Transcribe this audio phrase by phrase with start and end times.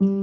[0.00, 0.14] Praise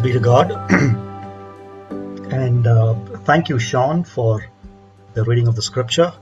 [0.00, 0.50] be to God.
[2.32, 2.94] and uh,
[3.24, 4.44] thank you, Sean, for
[5.16, 6.12] the reading of the scripture.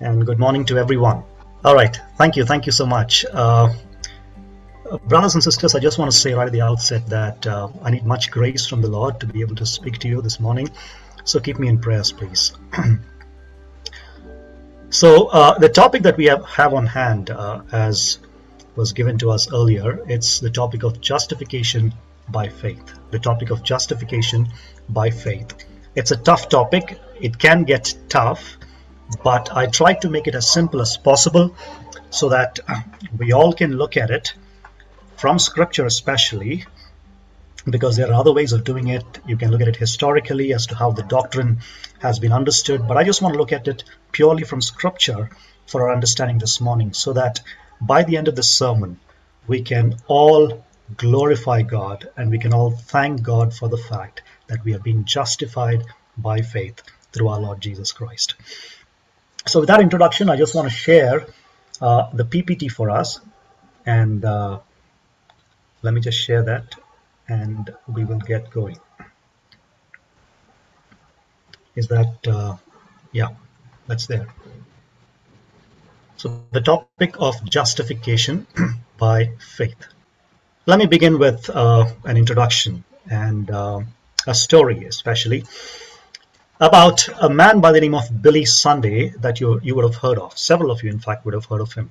[0.00, 1.24] And good morning to everyone.
[1.62, 1.94] All right.
[2.16, 2.46] Thank you.
[2.46, 3.26] Thank you so much.
[3.30, 3.74] Uh,
[5.08, 7.90] brothers and sisters, I just want to say right at the outset that uh, I
[7.90, 10.70] need much grace from the Lord to be able to speak to you this morning.
[11.24, 12.52] So keep me in prayers, please.
[14.88, 18.20] so uh, the topic that we have, have on hand, uh, as
[18.74, 21.92] was given to us earlier, it's the topic of justification
[22.30, 22.94] by faith.
[23.10, 24.48] The topic of justification
[24.88, 25.66] by faith.
[25.94, 26.98] It's a tough topic.
[27.20, 28.56] It can get tough,
[29.22, 31.54] but I try to make it as simple as possible
[32.10, 32.80] so that uh,
[33.18, 34.34] we all can look at it
[35.16, 36.64] from scripture, especially
[37.68, 39.04] because there are other ways of doing it.
[39.26, 41.58] You can look at it historically as to how the doctrine
[41.98, 45.28] has been understood, but I just want to look at it purely from scripture
[45.66, 47.40] for our understanding this morning so that
[47.82, 48.98] by the end of this sermon,
[49.46, 50.64] we can all
[50.96, 55.04] glorify God and we can all thank God for the fact that we have been
[55.04, 55.84] justified
[56.16, 58.34] by faith through our Lord Jesus Christ.
[59.46, 61.26] So, with that introduction, I just want to share
[61.80, 63.20] uh, the PPT for us.
[63.86, 64.60] And uh,
[65.82, 66.74] let me just share that
[67.28, 68.78] and we will get going.
[71.74, 72.56] Is that, uh,
[73.12, 73.28] yeah,
[73.86, 74.28] that's there.
[76.16, 78.46] So, the topic of justification
[78.98, 79.86] by faith.
[80.66, 83.80] Let me begin with uh, an introduction and uh,
[84.26, 85.44] a story, especially
[86.60, 90.18] about a man by the name of Billy Sunday that you, you would have heard
[90.18, 90.36] of.
[90.38, 91.90] Several of you, in fact, would have heard of him.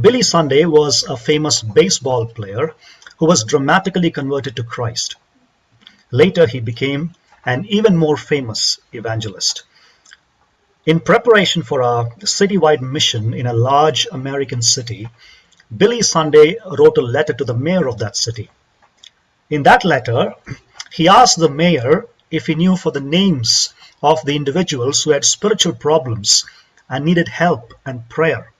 [0.00, 2.72] Billy Sunday was a famous baseball player
[3.18, 5.16] who was dramatically converted to Christ.
[6.12, 7.12] Later, he became
[7.44, 9.64] an even more famous evangelist.
[10.86, 15.08] In preparation for a citywide mission in a large American city,
[15.76, 18.48] Billy Sunday wrote a letter to the mayor of that city.
[19.50, 20.34] In that letter,
[20.92, 25.24] he asked the mayor if he knew for the names of the individuals who had
[25.24, 26.44] spiritual problems
[26.88, 28.52] and needed help and prayer.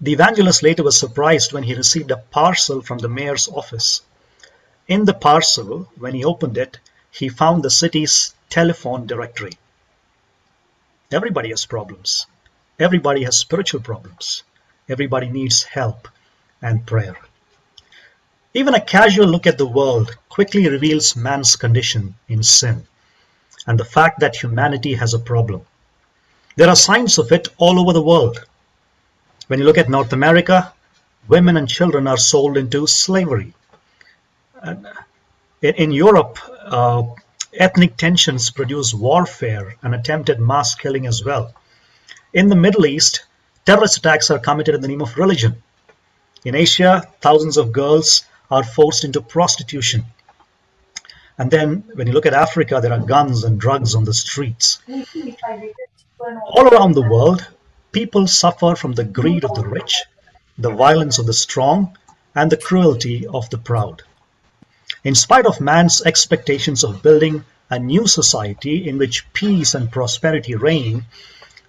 [0.00, 4.02] The evangelist later was surprised when he received a parcel from the mayor's office.
[4.88, 6.78] In the parcel, when he opened it,
[7.10, 9.52] he found the city's telephone directory.
[11.12, 12.26] Everybody has problems.
[12.78, 14.42] Everybody has spiritual problems.
[14.88, 16.08] Everybody needs help
[16.62, 17.16] and prayer.
[18.52, 22.86] Even a casual look at the world quickly reveals man's condition in sin
[23.66, 25.62] and the fact that humanity has a problem.
[26.56, 28.44] There are signs of it all over the world.
[29.46, 30.72] When you look at North America,
[31.28, 33.54] women and children are sold into slavery.
[35.62, 37.04] In Europe, uh,
[37.54, 41.54] ethnic tensions produce warfare and attempted mass killing as well.
[42.32, 43.24] In the Middle East,
[43.64, 45.62] terrorist attacks are committed in the name of religion.
[46.44, 50.04] In Asia, thousands of girls are forced into prostitution.
[51.38, 54.78] And then when you look at Africa, there are guns and drugs on the streets.
[56.18, 57.46] All around the world,
[57.92, 60.02] people suffer from the greed of the rich,
[60.58, 61.96] the violence of the strong,
[62.34, 64.02] and the cruelty of the proud.
[65.02, 70.54] In spite of man's expectations of building a new society in which peace and prosperity
[70.54, 71.06] reign,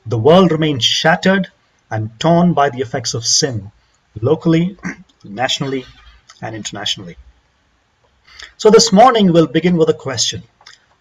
[0.06, 1.50] the world remains shattered
[1.90, 3.72] and torn by the effects of sin,
[4.20, 4.78] locally,
[5.24, 5.86] nationally,
[6.42, 7.18] and internationally.
[8.58, 10.44] So this morning we'll begin with a question.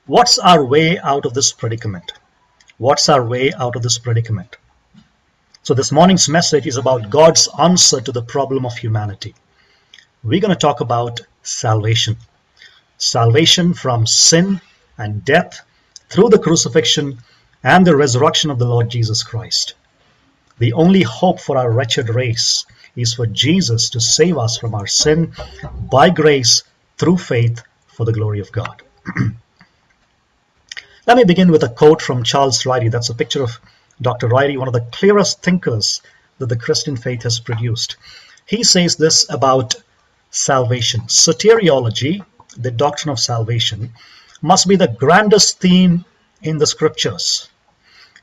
[0.06, 2.12] What's our way out of this predicament?
[2.78, 4.56] What's our way out of this predicament?
[5.62, 9.34] So this morning's message is about God's answer to the problem of humanity.
[10.24, 12.16] We're going to talk about salvation.
[12.98, 14.60] Salvation from sin
[14.98, 15.60] and death
[16.08, 17.18] through the crucifixion
[17.62, 19.74] and the resurrection of the Lord Jesus Christ.
[20.58, 24.86] The only hope for our wretched race is for Jesus to save us from our
[24.86, 25.32] sin
[25.90, 26.62] by grace
[26.98, 28.82] through faith for the glory of God.
[31.06, 32.90] Let me begin with a quote from Charles Ryrie.
[32.90, 33.58] That's a picture of
[34.00, 34.28] Dr.
[34.28, 36.02] Ryrie, one of the clearest thinkers
[36.38, 37.96] that the Christian faith has produced.
[38.46, 39.74] He says this about
[40.30, 41.02] salvation.
[41.02, 42.24] Soteriology,
[42.56, 43.92] the doctrine of salvation,
[44.42, 46.04] must be the grandest theme
[46.42, 47.48] in the scriptures.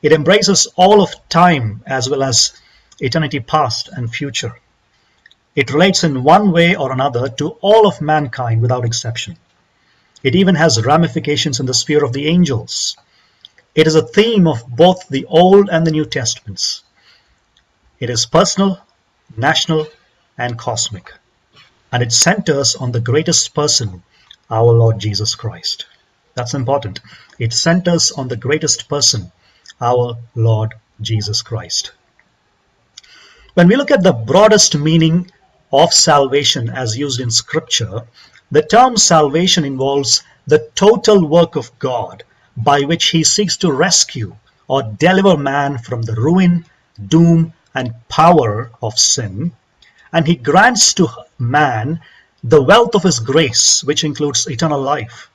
[0.01, 2.53] It embraces all of time as well as
[2.99, 4.55] eternity past and future.
[5.55, 9.37] It relates in one way or another to all of mankind without exception.
[10.23, 12.97] It even has ramifications in the sphere of the angels.
[13.75, 16.83] It is a theme of both the Old and the New Testaments.
[17.99, 18.79] It is personal,
[19.35, 19.87] national,
[20.37, 21.13] and cosmic.
[21.91, 24.03] And it centers on the greatest person,
[24.49, 25.85] our Lord Jesus Christ.
[26.35, 26.99] That's important.
[27.39, 29.31] It centers on the greatest person,
[29.81, 31.91] our Lord Jesus Christ.
[33.57, 35.31] When we look at the broadest meaning
[35.73, 38.03] of salvation as used in Scripture,
[38.51, 42.21] the term salvation involves the total work of God
[42.55, 44.35] by which he seeks to rescue
[44.67, 46.65] or deliver man from the ruin,
[47.07, 49.53] doom, and power of sin.
[50.13, 51.07] And he grants to
[51.39, 51.99] man
[52.43, 55.31] the wealth of his grace, which includes eternal life.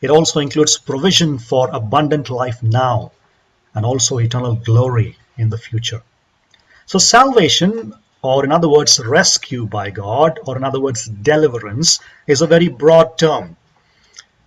[0.00, 3.12] It also includes provision for abundant life now
[3.74, 6.02] and also eternal glory in the future.
[6.86, 7.92] So, salvation,
[8.22, 12.68] or in other words, rescue by God, or in other words, deliverance, is a very
[12.68, 13.56] broad term.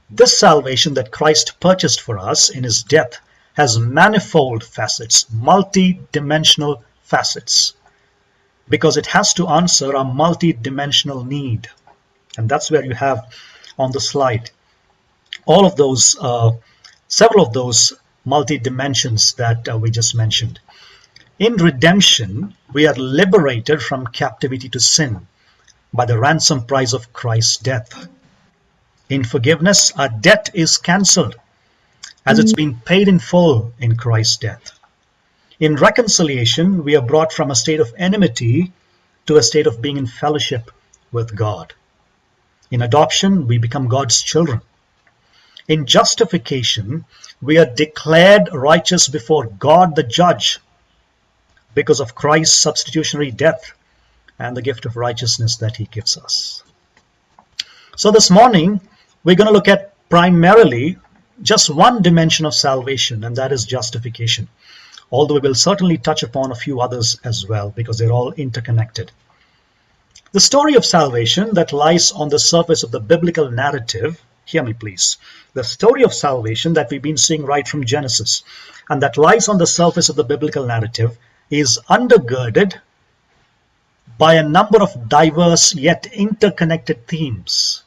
[0.10, 3.20] This salvation that Christ purchased for us in his death
[3.54, 7.74] has manifold facets, multi dimensional facets,
[8.70, 11.68] because it has to answer a multi dimensional need.
[12.38, 13.32] And that's where you have
[13.78, 14.50] on the slide
[15.46, 16.52] all of those, uh,
[17.08, 17.94] several of those
[18.24, 20.60] multi dimensions that uh, we just mentioned.
[21.40, 25.26] In redemption, we are liberated from captivity to sin
[25.94, 28.10] by the ransom price of Christ's death.
[29.08, 31.38] In forgiveness, our debt is cancelled
[32.26, 34.78] as it's been paid in full in Christ's death.
[35.62, 38.74] In reconciliation, we are brought from a state of enmity
[39.26, 40.70] to a state of being in fellowship
[41.14, 41.74] with God.
[42.70, 44.60] In adoption, we become God's children.
[45.70, 47.06] In justification,
[47.42, 50.60] we are declared righteous before God the judge
[51.80, 53.72] because of Christ's substitutionary death
[54.38, 56.62] and the gift of righteousness that he gives us.
[57.96, 58.82] So this morning,
[59.24, 60.98] we're going to look at primarily
[61.42, 64.50] just one dimension of salvation, and that is justification.
[65.10, 69.14] Although we will certainly touch upon a few others as well, because they're all interconnected.
[70.34, 74.74] The story of salvation that lies on the surface of the biblical narrative, hear me
[74.74, 75.16] please,
[75.54, 78.44] the story of salvation that we've been seeing right from Genesis,
[78.90, 81.18] and that lies on the surface of the biblical narrative
[81.50, 82.80] is undergirded
[84.18, 87.84] by a number of diverse yet interconnected themes.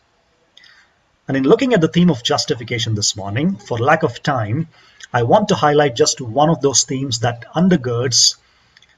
[1.29, 4.69] And in looking at the theme of justification this morning, for lack of time,
[5.13, 8.37] I want to highlight just one of those themes that undergirds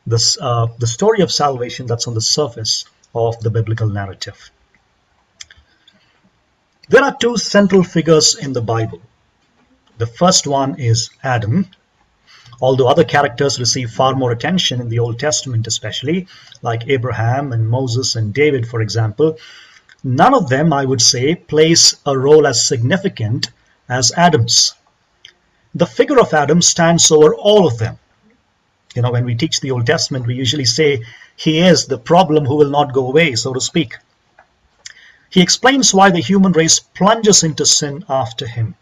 [0.06, 2.84] this, uh, the story of salvation that's on the surface
[3.14, 4.50] of the biblical narrative.
[6.88, 9.00] There are two central figures in the Bible.
[9.98, 11.68] The first one is Adam,
[12.64, 16.26] although other characters receive far more attention in the Old Testament, especially
[16.62, 19.36] like Abraham and Moses and David, for example,
[20.02, 23.50] none of them, I would say, plays a role as significant
[23.86, 24.74] as Adam's.
[25.74, 27.98] The figure of Adam stands over all of them.
[28.94, 31.04] You know, when we teach the Old Testament, we usually say
[31.36, 33.98] he is the problem who will not go away, so to speak.
[35.28, 38.74] He explains why the human race plunges into sin after him.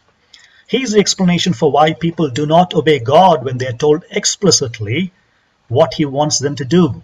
[0.73, 5.13] The explanation for why people do not obey God when they are told explicitly
[5.69, 7.03] what he wants them to do.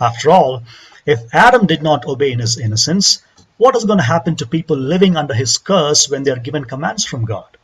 [0.00, 0.62] After all,
[1.04, 3.22] if Adam did not obey in his innocence,
[3.58, 6.64] what is going to happen to people living under his curse when they are given
[6.64, 7.58] commands from God?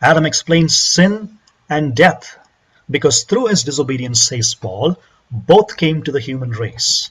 [0.00, 2.38] Adam explains sin and death
[2.88, 5.00] because through his disobedience, says Paul,
[5.32, 7.10] both came to the human race.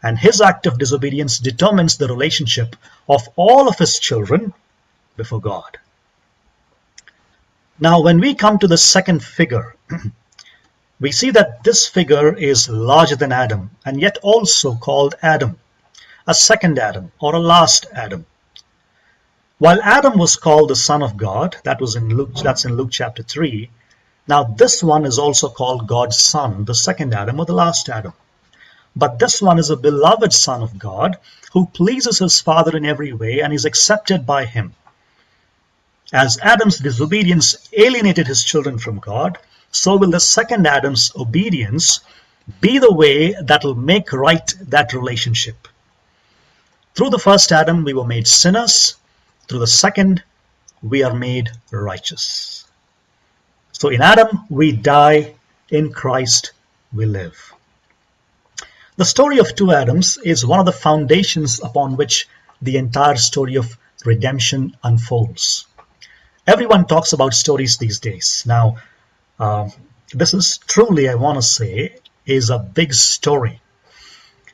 [0.00, 2.76] And his act of disobedience determines the relationship
[3.08, 4.54] of all of his children
[5.16, 5.78] before God.
[7.80, 9.74] Now, when we come to the second figure,
[11.00, 15.58] we see that this figure is larger than Adam and yet also called Adam,
[16.24, 18.26] a second Adam or a last Adam.
[19.58, 22.90] While Adam was called the Son of God, that was in Luke, that's in Luke
[22.92, 23.68] chapter 3.
[24.28, 28.12] Now, this one is also called God's Son, the second Adam or the last Adam.
[28.94, 31.18] But this one is a beloved Son of God
[31.52, 34.74] who pleases his Father in every way and is accepted by him.
[36.12, 39.38] As Adam's disobedience alienated his children from God,
[39.70, 42.00] so will the second Adam's obedience
[42.60, 45.66] be the way that will make right that relationship.
[46.94, 48.96] Through the first Adam, we were made sinners.
[49.48, 50.22] Through the second,
[50.82, 52.66] we are made righteous.
[53.72, 55.34] So in Adam, we die.
[55.70, 56.52] In Christ,
[56.92, 57.54] we live.
[58.96, 62.28] The story of two Adams is one of the foundations upon which
[62.60, 65.66] the entire story of redemption unfolds
[66.46, 68.44] everyone talks about stories these days.
[68.46, 68.76] Now,
[69.38, 69.68] uh,
[70.12, 71.96] this is truly, I want to say,
[72.26, 73.60] is a big story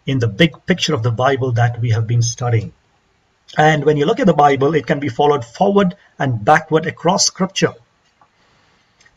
[0.06, 2.72] in the big picture of the Bible that we have been studying.
[3.58, 7.26] And when you look at the Bible, it can be followed forward and backward across
[7.26, 7.74] scripture.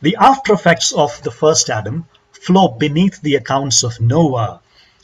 [0.02, 4.60] The after effects of the first Adam flow beneath the accounts of Noah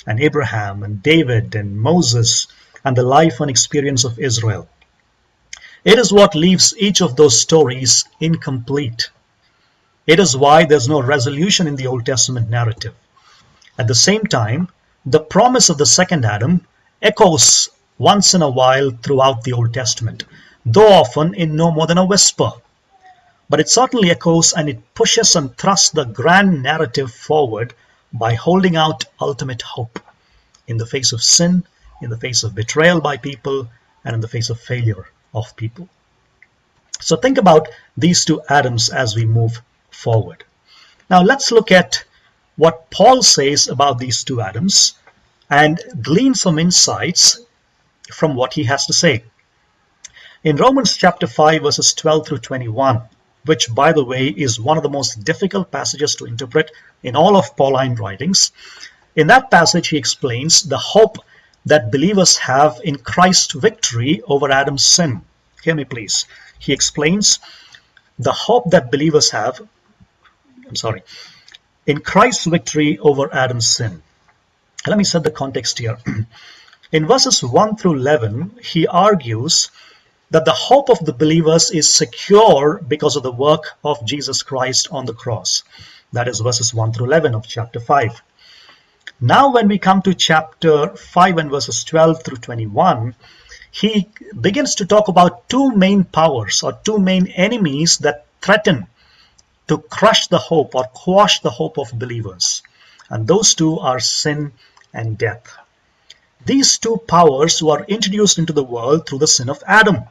[0.06, 2.48] and Abraham and David and Moses
[2.84, 4.68] and the life and experience of Israel.
[5.82, 9.08] It is what leaves each of those stories incomplete.
[10.06, 12.94] It is why there's no resolution in the Old Testament narrative.
[13.78, 14.68] At the same time,
[15.06, 16.66] the promise of the second Adam
[17.00, 20.24] echoes once in a while throughout the Old Testament,
[20.66, 22.52] though often in no more than a whisper.
[23.48, 27.72] But it certainly echoes and it pushes and thrusts the grand narrative forward
[28.12, 29.98] by holding out ultimate hope
[30.66, 31.64] in the face of sin,
[32.02, 33.70] in the face of betrayal by people,
[34.04, 35.88] and in the face of failure of people.
[37.00, 40.44] So think about these two Adams as we move forward.
[41.08, 42.04] Now let's look at
[42.56, 44.94] what Paul says about these two Adams
[45.48, 47.40] and glean some insights
[48.12, 49.24] from what he has to say.
[50.44, 53.02] In Romans chapter 5 verses 12 through 21,
[53.46, 56.70] which by the way is one of the most difficult passages to interpret
[57.02, 58.52] in all of Pauline writings,
[59.16, 61.18] in that passage he explains the hope
[61.66, 65.22] that believers have in Christ's victory over Adam's sin.
[65.62, 66.26] Hear me, please.
[66.58, 67.38] He explains
[68.18, 69.60] the hope that believers have,
[70.68, 71.02] I'm sorry,
[71.86, 74.02] in Christ's victory over Adam's sin.
[74.86, 75.98] Let me set the context here.
[76.92, 79.70] in verses 1 through 11, he argues
[80.30, 84.88] that the hope of the believers is secure because of the work of Jesus Christ
[84.90, 85.64] on the cross.
[86.12, 88.22] That is verses 1 through 11 of chapter 5.
[89.20, 93.14] Now, when we come to chapter 5 and verses 12 through 21,
[93.70, 98.86] he begins to talk about two main powers or two main enemies that threaten
[99.68, 102.62] to crush the hope or quash the hope of believers.
[103.08, 104.52] And those two are sin
[104.92, 105.46] and death.
[106.44, 110.04] These two powers were introduced into the world through the sin of Adam.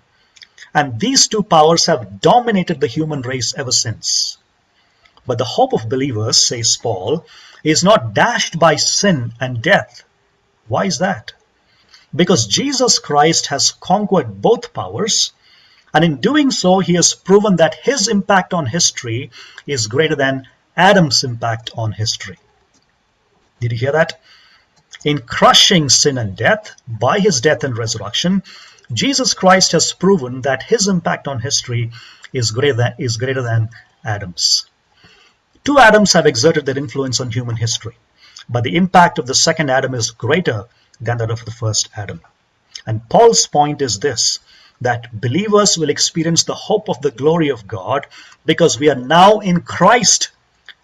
[0.73, 4.37] And these two powers have dominated the human race ever since.
[5.25, 7.25] But the hope of believers, says Paul,
[7.63, 10.03] is not dashed by sin and death.
[10.67, 11.33] Why is that?
[12.15, 15.31] Because Jesus Christ has conquered both powers,
[15.93, 19.31] and in doing so, he has proven that his impact on history
[19.65, 20.47] is greater than
[20.77, 22.37] Adam's impact on history.
[23.59, 24.19] Did you hear that?
[25.03, 28.43] In crushing sin and death by his death and resurrection,
[28.93, 31.91] Jesus Christ has proven that his impact on history
[32.33, 33.69] is greater than, is greater than
[34.03, 34.68] Adam's.
[35.63, 37.97] Two Adams have exerted their influence on human history,
[38.47, 40.65] but the impact of the second Adam is greater
[41.01, 42.21] than that of the first Adam.
[42.85, 44.39] And Paul's point is this
[44.81, 48.07] that believers will experience the hope of the glory of God
[48.45, 50.31] because we are now in Christ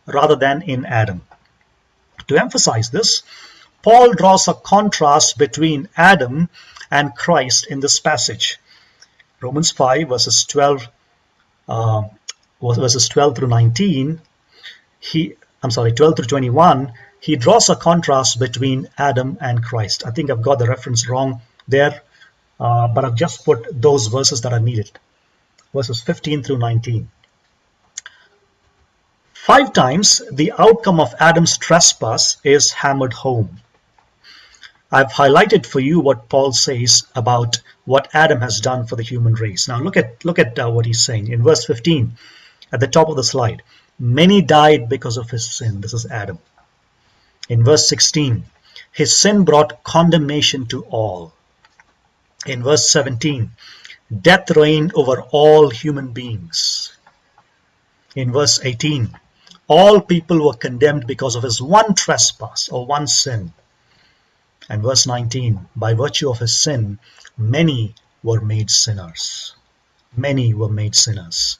[0.05, 1.22] rather than in Adam.
[2.27, 3.24] To emphasize this,
[3.82, 6.50] Paul draws a contrast between Adam
[6.91, 8.60] and Christ in this passage.
[9.41, 10.88] Romans 5 verses 12
[11.67, 12.03] uh,
[12.62, 14.22] verses 12 through 19
[15.12, 20.05] he I'm sorry 12 through 21 he draws a contrast between Adam and Christ.
[20.05, 22.01] I think I've got the reference wrong there,
[22.59, 24.91] uh, but I've just put those verses that are needed.
[25.74, 27.09] Verses 15 through 19.
[29.33, 33.59] Five times the outcome of Adam's trespass is hammered home.
[34.91, 39.33] I've highlighted for you what Paul says about what Adam has done for the human
[39.33, 39.67] race.
[39.67, 42.17] Now look at look at uh, what he's saying in verse 15
[42.71, 43.63] at the top of the slide.
[43.97, 45.81] Many died because of his sin.
[45.81, 46.39] This is Adam.
[47.47, 48.45] In verse 16,
[48.91, 51.33] his sin brought condemnation to all.
[52.45, 53.51] In verse 17,
[54.21, 56.95] death reigned over all human beings.
[58.15, 59.17] In verse 18,
[59.67, 63.53] all people were condemned because of his one trespass or one sin.
[64.69, 66.99] And verse 19, by virtue of his sin,
[67.37, 69.55] many were made sinners.
[70.15, 71.59] Many were made sinners.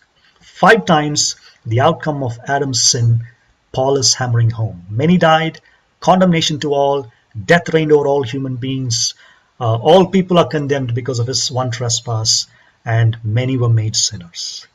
[0.56, 1.36] Five times
[1.66, 3.26] the outcome of Adam's sin,
[3.74, 4.86] Paul is hammering home.
[4.90, 5.60] Many died,
[6.00, 7.12] condemnation to all,
[7.44, 9.16] death reigned over all human beings.
[9.60, 12.48] Uh, all people are condemned because of his one trespass,
[12.86, 14.66] and many were made sinners.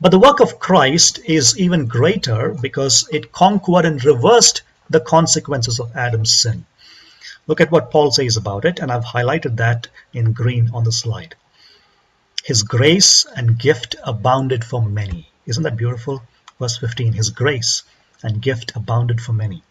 [0.00, 5.78] But the work of Christ is even greater because it conquered and reversed the consequences
[5.78, 6.66] of Adam's sin.
[7.46, 10.90] Look at what Paul says about it, and I've highlighted that in green on the
[10.90, 11.36] slide.
[12.44, 15.30] His grace and gift abounded for many.
[15.46, 16.22] Isn't that beautiful?
[16.60, 17.84] Verse 15, His grace
[18.22, 19.62] and gift abounded for many.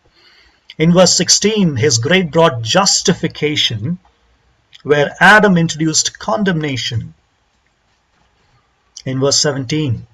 [0.80, 4.00] In verse 16, His grace brought justification,
[4.82, 7.14] where Adam introduced condemnation.
[9.06, 10.08] In verse 17,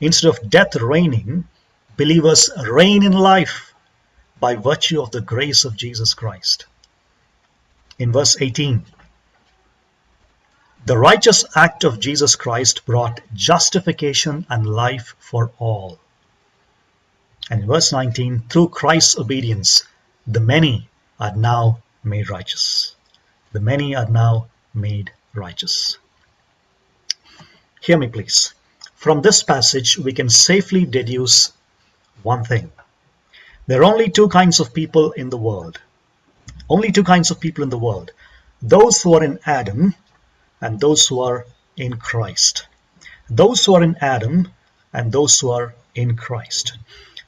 [0.00, 1.48] instead of death reigning,
[1.96, 3.74] believers reign in life
[4.38, 6.66] by virtue of the grace of Jesus Christ.
[7.98, 8.86] In verse 18,
[10.88, 15.98] the righteous act of Jesus Christ brought justification and life for all.
[17.50, 19.82] And in verse 19, through Christ's obedience,
[20.26, 20.88] the many
[21.20, 22.94] are now made righteous.
[23.52, 25.98] The many are now made righteous.
[27.82, 28.54] Hear me, please.
[28.94, 31.52] From this passage, we can safely deduce
[32.22, 32.72] one thing.
[33.66, 35.82] There are only two kinds of people in the world.
[36.66, 38.12] Only two kinds of people in the world.
[38.62, 39.94] Those who are in Adam
[40.60, 41.46] and those who are
[41.76, 42.66] in Christ.
[43.30, 44.48] Those who are in Adam
[44.92, 46.78] and those who are in Christ.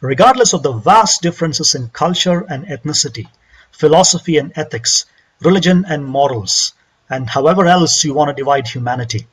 [0.01, 3.29] Regardless of the vast differences in culture and ethnicity,
[3.71, 5.05] philosophy and ethics,
[5.41, 6.73] religion and morals,
[7.09, 9.27] and however else you want to divide humanity,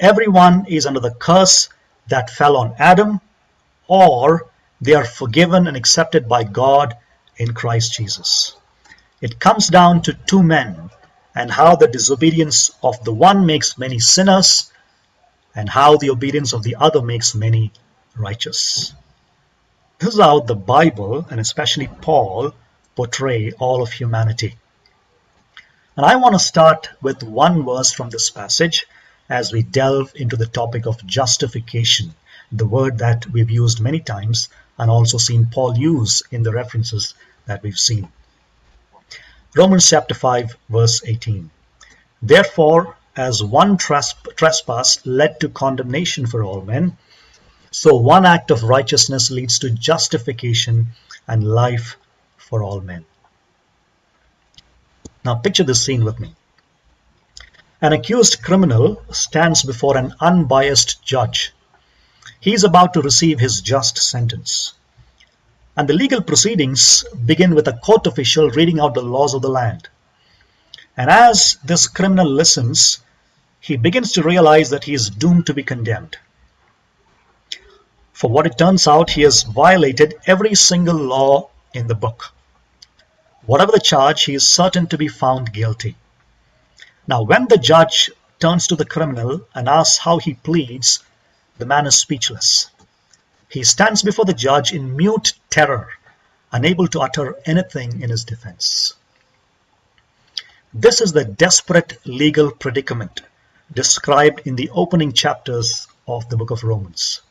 [0.00, 1.68] everyone is under the curse
[2.08, 3.20] that fell on Adam,
[3.86, 4.46] or
[4.80, 6.96] they are forgiven and accepted by God
[7.36, 8.56] in Christ Jesus.
[9.20, 10.90] It comes down to two men
[11.36, 14.72] and how the disobedience of the one makes many sinners
[15.54, 17.70] and how the obedience of the other makes many
[18.16, 18.94] righteous.
[19.98, 22.54] This is how the Bible, and especially Paul,
[22.94, 24.56] portray all of humanity.
[25.94, 28.86] And I want to start with one verse from this passage
[29.28, 32.14] as we delve into the topic of justification,
[32.50, 37.14] the word that we've used many times and also seen Paul use in the references
[37.44, 38.08] that we've seen.
[39.56, 41.50] Romans chapter 5, verse 18.
[42.20, 46.98] Therefore, as one trespass led to condemnation for all men,
[47.70, 50.88] so one act of righteousness leads to justification
[51.26, 51.96] and life
[52.36, 53.06] for all men.
[55.24, 56.34] Now, picture this scene with me.
[57.80, 61.54] An accused criminal stands before an unbiased judge.
[62.40, 64.74] He is about to receive his just sentence.
[65.76, 69.50] And the legal proceedings begin with a court official reading out the laws of the
[69.50, 69.88] land.
[70.96, 73.00] And as this criminal listens,
[73.60, 76.16] he begins to realize that he is doomed to be condemned.
[78.12, 82.32] For what it turns out, he has violated every single law in the book.
[83.44, 85.96] Whatever the charge, he is certain to be found guilty.
[87.06, 91.02] Now, when the judge turns to the criminal and asks how he pleads,
[91.58, 92.70] the man is speechless.
[93.56, 95.88] He stands before the judge in mute terror,
[96.52, 98.92] unable to utter anything in his defense.
[100.74, 103.22] This is the desperate legal predicament
[103.72, 107.22] described in the opening chapters of the book of Romans.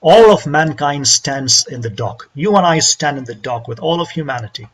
[0.00, 2.30] All of mankind stands in the dock.
[2.32, 4.68] You and I stand in the dock with all of humanity.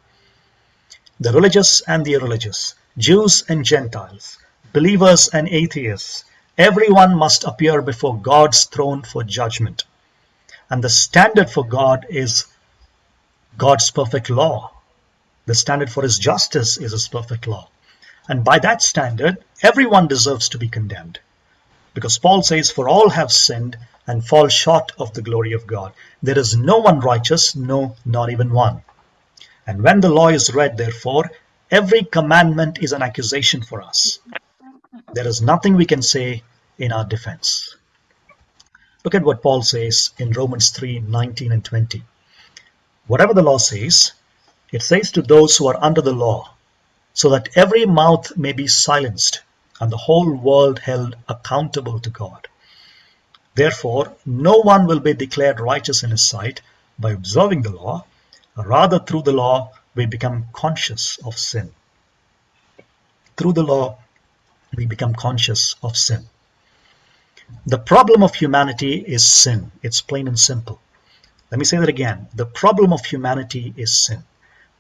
[1.19, 4.39] The religious and the irreligious, Jews and Gentiles,
[4.73, 6.25] believers and atheists,
[6.57, 9.83] everyone must appear before God's throne for judgment.
[10.71, 12.47] And the standard for God is
[13.57, 14.73] God's perfect law.
[15.47, 17.69] The standard for his justice is his perfect law.
[18.29, 21.21] And by that standard, everyone deserves to be condemned.
[21.95, 25.95] Because Paul says, For all have sinned and fall short of the glory of God.
[26.23, 28.83] There is no one righteous, no, not even one.
[29.67, 31.31] And when the law is read, therefore,
[31.71, 34.19] every commandment is an accusation for us.
[35.15, 36.43] There is nothing we can say
[36.79, 37.75] in our defense.
[39.05, 42.03] Look at what Paul says in Romans 3 19 and 20.
[43.07, 44.13] Whatever the law says,
[44.73, 46.51] it says to those who are under the law,
[47.15, 49.43] so that every mouth may be silenced
[49.81, 52.49] and the whole world held accountable to God.
[53.55, 56.61] Therefore, no one will be declared righteous in his sight
[56.99, 58.05] by observing the law,
[58.57, 61.73] rather, through the law, we become conscious of sin.
[63.37, 63.99] Through the law,
[64.75, 66.29] we become conscious of sin.
[67.67, 69.71] The problem of humanity is sin.
[69.83, 70.81] It's plain and simple.
[71.51, 72.29] Let me say that again.
[72.35, 74.25] The problem of humanity is sin.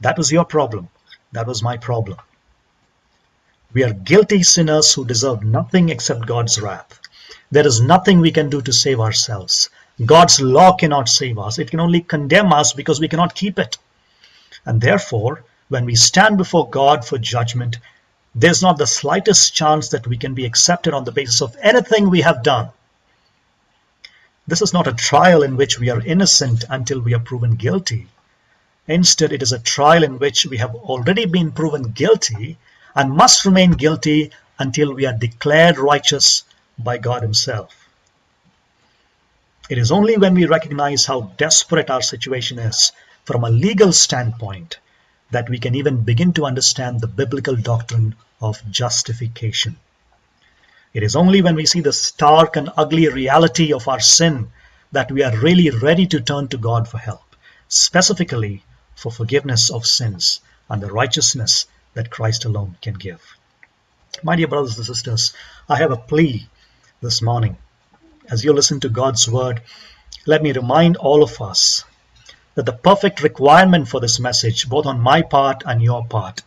[0.01, 0.89] That was your problem.
[1.33, 2.19] That was my problem.
[3.73, 7.01] We are guilty sinners who deserve nothing except God's wrath.
[7.51, 9.69] There is nothing we can do to save ourselves.
[10.05, 11.59] God's law cannot save us.
[11.59, 13.77] It can only condemn us because we cannot keep it.
[14.65, 17.77] And therefore, when we stand before God for judgment,
[18.35, 22.11] there's not the slightest chance that we can be accepted on the basis of anything
[22.11, 22.71] we have done.
[24.47, 28.09] This is not a trial in which we are innocent until we are proven guilty.
[28.87, 32.57] Instead, it is a trial in which we have already been proven guilty
[32.95, 36.45] and must remain guilty until we are declared righteous
[36.79, 37.89] by God Himself.
[39.69, 42.93] It is only when we recognize how desperate our situation is
[43.25, 44.79] from a legal standpoint
[45.31, 49.77] that we can even begin to understand the biblical doctrine of justification.
[50.95, 54.51] It is only when we see the stark and ugly reality of our sin
[54.93, 57.37] that we are really ready to turn to God for help,
[57.69, 58.63] specifically
[58.95, 63.37] for forgiveness of sins and the righteousness that Christ alone can give.
[64.23, 65.35] My dear brothers and sisters,
[65.69, 66.49] I have a plea
[67.03, 67.59] this morning.
[68.31, 69.63] As you listen to God's word,
[70.27, 71.85] let me remind all of us
[72.63, 76.43] the perfect requirement for this message, both on my part and your part,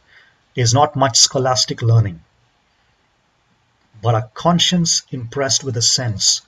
[0.55, 2.21] is not much scholastic learning,
[4.01, 6.41] but a conscience impressed with a sense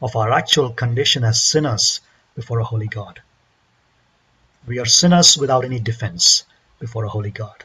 [0.00, 2.00] of our actual condition as sinners
[2.34, 3.20] before a holy God.
[4.66, 6.44] We are sinners without any defense
[6.78, 7.64] before a holy God.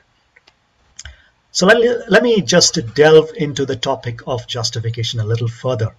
[1.51, 5.95] So let, let me just delve into the topic of justification a little further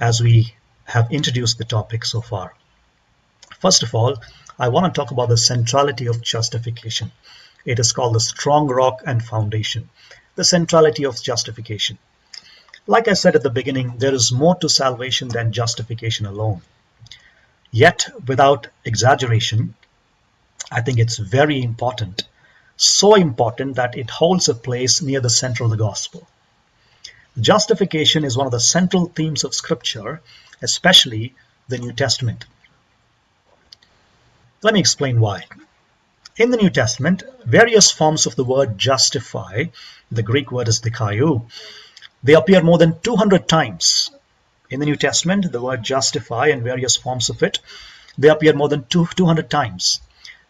[0.00, 2.54] as we have introduced the topic so far.
[3.60, 4.16] First of all,
[4.60, 7.12] I want to talk about the centrality of justification.
[7.64, 9.88] It is called the strong rock and foundation,
[10.34, 11.96] the centrality of justification.
[12.86, 16.60] Like I said at the beginning, there is more to salvation than justification alone.
[17.70, 19.76] Yet, without exaggeration,
[20.70, 22.24] I think it's very important,
[22.76, 26.28] so important that it holds a place near the center of the gospel.
[27.40, 30.20] Justification is one of the central themes of Scripture,
[30.60, 31.34] especially
[31.68, 32.44] the New Testament.
[34.62, 35.44] Let me explain why.
[36.36, 39.64] In the New Testament, various forms of the word justify,
[40.12, 41.50] the Greek word is dikaiou,
[42.22, 44.10] they appear more than 200 times.
[44.68, 47.58] In the New Testament, the word justify and various forms of it,
[48.18, 50.02] they appear more than 200 times.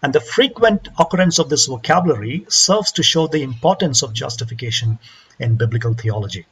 [0.03, 4.99] And the frequent occurrence of this vocabulary serves to show the importance of justification
[5.39, 6.47] in biblical theology.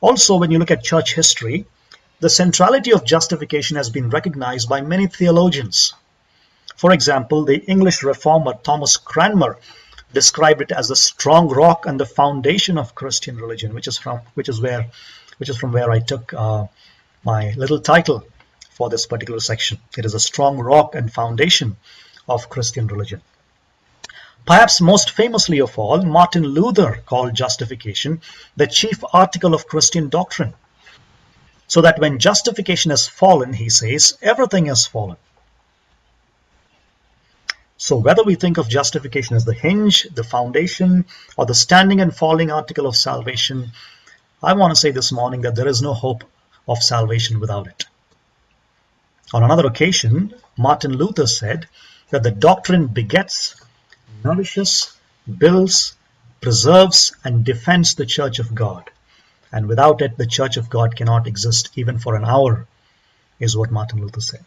[0.00, 1.66] Also, when you look at church history,
[2.20, 5.92] the centrality of justification has been recognized by many theologians.
[6.76, 9.58] For example, the English reformer Thomas Cranmer
[10.12, 14.20] described it as the strong rock and the foundation of Christian religion, which is from
[14.34, 14.90] which is where
[15.38, 16.66] which is from where I took uh,
[17.24, 18.26] my little title
[18.70, 19.78] for this particular section.
[19.96, 21.76] It is a strong rock and foundation
[22.28, 23.22] of Christian religion.
[24.46, 28.20] Perhaps most famously of all, Martin Luther called justification
[28.56, 30.54] the chief article of Christian doctrine.
[31.66, 35.16] So that when justification has fallen, he says, everything has fallen.
[37.86, 41.04] So whether we think of justification as the hinge, the foundation,
[41.36, 43.72] or the standing and falling article of salvation,
[44.42, 46.24] I want to say this morning that there is no hope
[46.66, 47.84] of salvation without it.
[49.34, 51.68] On another occasion, Martin Luther said
[52.08, 53.54] that the doctrine begets,
[54.24, 54.96] nourishes,
[55.36, 55.94] builds,
[56.40, 58.88] preserves, and defends the church of God.
[59.52, 62.66] And without it, the church of God cannot exist even for an hour,
[63.38, 64.46] is what Martin Luther said.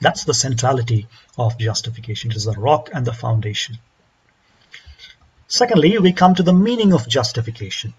[0.00, 1.06] That's the centrality
[1.38, 2.30] of justification.
[2.30, 3.78] It is the rock and the foundation.
[5.46, 7.94] Secondly, we come to the meaning of justification.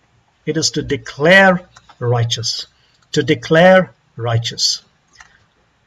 [0.45, 1.61] It is to declare
[1.99, 2.67] righteous.
[3.13, 4.81] To declare righteous.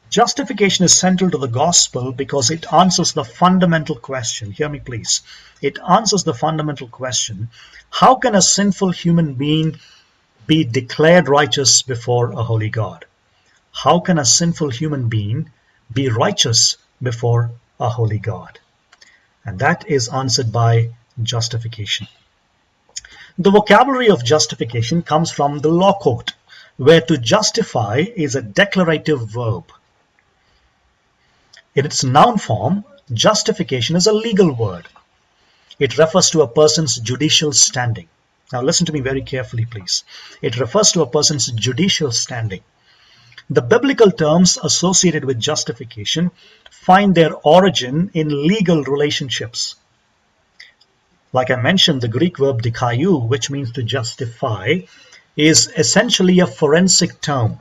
[0.09, 4.51] Justification is central to the gospel because it answers the fundamental question.
[4.51, 5.21] Hear me, please.
[5.61, 7.49] It answers the fundamental question
[7.91, 9.79] how can a sinful human being
[10.47, 13.05] be declared righteous before a holy God?
[13.71, 15.51] How can a sinful human being
[15.91, 18.59] be righteous before a holy God?
[19.45, 20.89] And that is answered by
[21.21, 22.07] justification.
[23.37, 26.33] The vocabulary of justification comes from the law court,
[26.77, 29.71] where to justify is a declarative verb.
[31.75, 34.87] In its noun form, justification is a legal word.
[35.79, 38.09] It refers to a person's judicial standing.
[38.51, 40.03] Now listen to me very carefully, please.
[40.41, 42.63] It refers to a person's judicial standing.
[43.49, 46.29] The biblical terms associated with justification
[46.69, 49.75] find their origin in legal relationships.
[51.33, 54.79] Like I mentioned, the Greek verb dikaiou, which means to justify,
[55.35, 57.59] is essentially a forensic term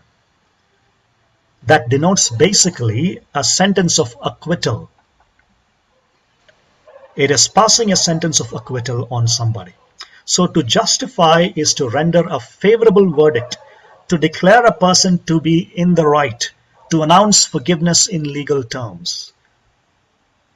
[1.65, 4.91] that denotes basically a sentence of acquittal.
[7.17, 9.73] It is passing a sentence of acquittal on somebody.
[10.25, 13.57] So to justify is to render a favorable verdict,
[14.09, 16.51] to declare a person to be in the right,
[16.91, 19.33] to announce forgiveness in legal terms.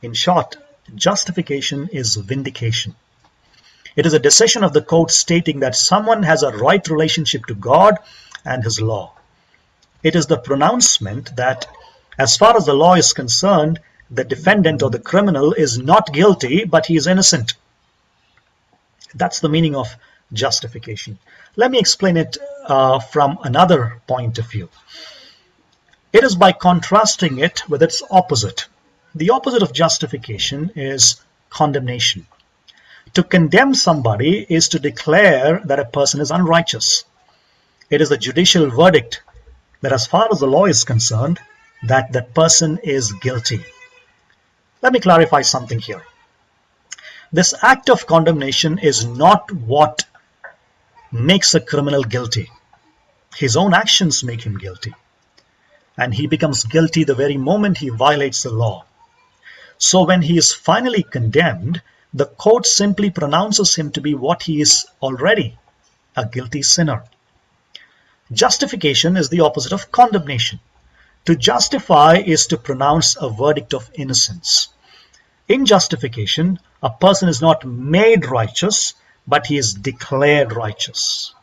[0.00, 0.56] In short,
[0.94, 2.94] justification is vindication.
[3.94, 7.54] It is a decision of the court stating that someone has a right relationship to
[7.54, 7.98] God
[8.44, 9.12] and his law.
[10.02, 11.66] It is the pronouncement that,
[12.18, 16.64] as far as the law is concerned, the defendant or the criminal is not guilty,
[16.64, 17.54] but he is innocent.
[19.14, 19.94] That's the meaning of
[20.32, 21.18] justification.
[21.56, 24.68] Let me explain it uh, from another point of view.
[26.12, 28.66] It is by contrasting it with its opposite.
[29.14, 32.26] The opposite of justification is condemnation.
[33.14, 37.04] To condemn somebody is to declare that a person is unrighteous.
[37.90, 39.22] It is a judicial verdict
[39.82, 41.38] that as far as the law is concerned,
[41.82, 43.64] that that person is guilty.
[44.80, 46.02] Let me clarify something here.
[47.32, 50.04] This act of condemnation is not what
[51.12, 52.50] makes a criminal guilty.
[53.36, 54.94] His own actions make him guilty.
[55.96, 58.84] and he becomes guilty the very moment he violates the law.
[59.78, 61.82] So when he is finally condemned,
[62.14, 65.58] the court simply pronounces him to be what he is already,
[66.16, 67.04] a guilty sinner.
[68.32, 70.60] Justification is the opposite of condemnation.
[71.26, 74.68] To justify is to pronounce a verdict of innocence.
[75.48, 78.94] In justification, a person is not made righteous,
[79.26, 81.34] but he is declared righteous.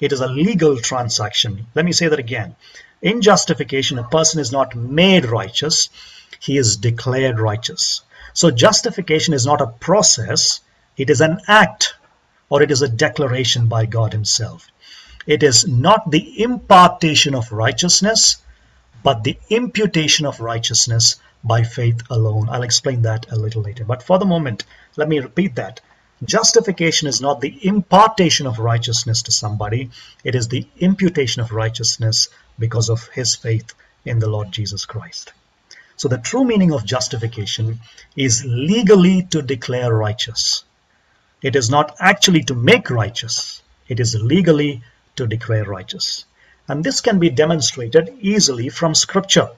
[0.00, 1.66] It is a legal transaction.
[1.74, 2.56] Let me say that again.
[3.00, 5.88] In justification, a person is not made righteous,
[6.40, 8.02] he is declared righteous.
[8.34, 10.60] So justification is not a process,
[10.96, 11.94] it is an act
[12.48, 14.66] or it is a declaration by God himself.
[15.26, 18.38] It is not the impartation of righteousness,
[19.02, 22.48] but the imputation of righteousness by faith alone.
[22.48, 23.84] I'll explain that a little later.
[23.84, 24.64] But for the moment,
[24.96, 25.80] let me repeat that.
[26.24, 29.90] Justification is not the impartation of righteousness to somebody,
[30.22, 35.32] it is the imputation of righteousness because of his faith in the Lord Jesus Christ.
[35.96, 37.80] So the true meaning of justification
[38.16, 40.64] is legally to declare righteous.
[41.42, 44.82] It is not actually to make righteous, it is legally
[45.16, 46.24] to declare righteous.
[46.68, 49.50] And this can be demonstrated easily from scripture.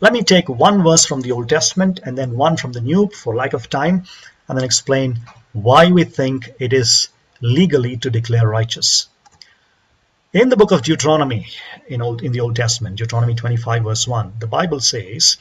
[0.00, 3.08] Let me take one verse from the Old Testament and then one from the New
[3.08, 4.04] for lack of time
[4.48, 5.20] and then explain
[5.52, 7.08] why we think it is
[7.40, 9.08] legally to declare righteous.
[10.32, 11.46] In the book of Deuteronomy
[11.88, 15.38] in, Old, in the Old Testament, Deuteronomy 25 verse 1, the Bible says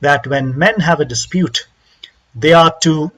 [0.00, 1.66] that when men have a dispute,
[2.34, 3.10] they are to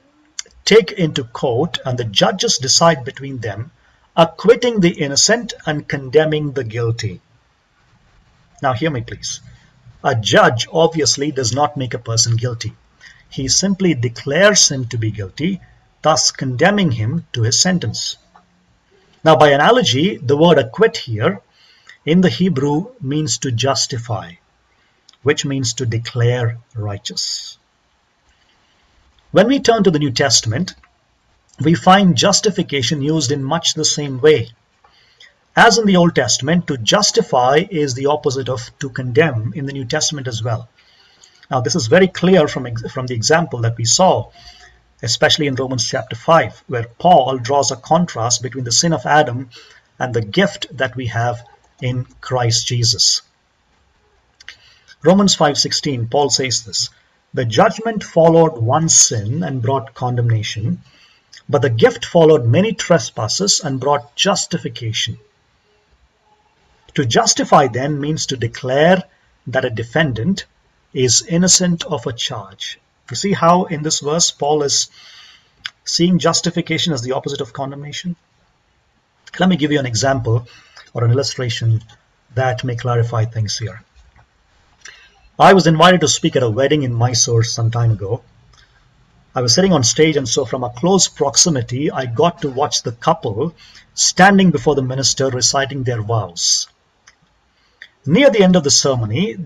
[0.64, 3.70] take into court and the judges decide between them,
[4.16, 7.20] acquitting the innocent and condemning the guilty.
[8.62, 9.40] Now hear me please.
[10.04, 12.74] A judge obviously does not make a person guilty.
[13.32, 15.62] He simply declares him to be guilty,
[16.02, 18.18] thus condemning him to his sentence.
[19.24, 21.40] Now, by analogy, the word acquit here
[22.04, 24.34] in the Hebrew means to justify,
[25.22, 27.56] which means to declare righteous.
[29.30, 30.74] When we turn to the New Testament,
[31.58, 34.50] we find justification used in much the same way.
[35.56, 39.72] As in the Old Testament, to justify is the opposite of to condemn in the
[39.72, 40.68] New Testament as well.
[41.52, 44.30] Now, this is very clear from, from the example that we saw
[45.02, 49.50] especially in Romans chapter 5, where Paul draws a contrast between the sin of Adam
[49.98, 51.42] and the gift that we have
[51.80, 53.22] in Christ Jesus.
[55.02, 56.88] Romans 5:16 Paul says this
[57.34, 60.82] the judgment followed one sin and brought condemnation
[61.48, 65.18] but the gift followed many trespasses and brought justification
[66.94, 69.02] to justify then means to declare
[69.48, 70.44] that a defendant
[70.92, 72.78] is innocent of a charge
[73.12, 74.88] you see how in this verse Paul is
[75.84, 78.16] seeing justification as the opposite of condemnation?
[79.38, 80.46] Let me give you an example
[80.94, 81.82] or an illustration
[82.34, 83.82] that may clarify things here.
[85.38, 88.22] I was invited to speak at a wedding in Mysore some time ago.
[89.34, 92.82] I was sitting on stage and so from a close proximity I got to watch
[92.82, 93.54] the couple
[93.92, 96.66] standing before the minister reciting their vows.
[98.06, 99.36] Near the end of the ceremony,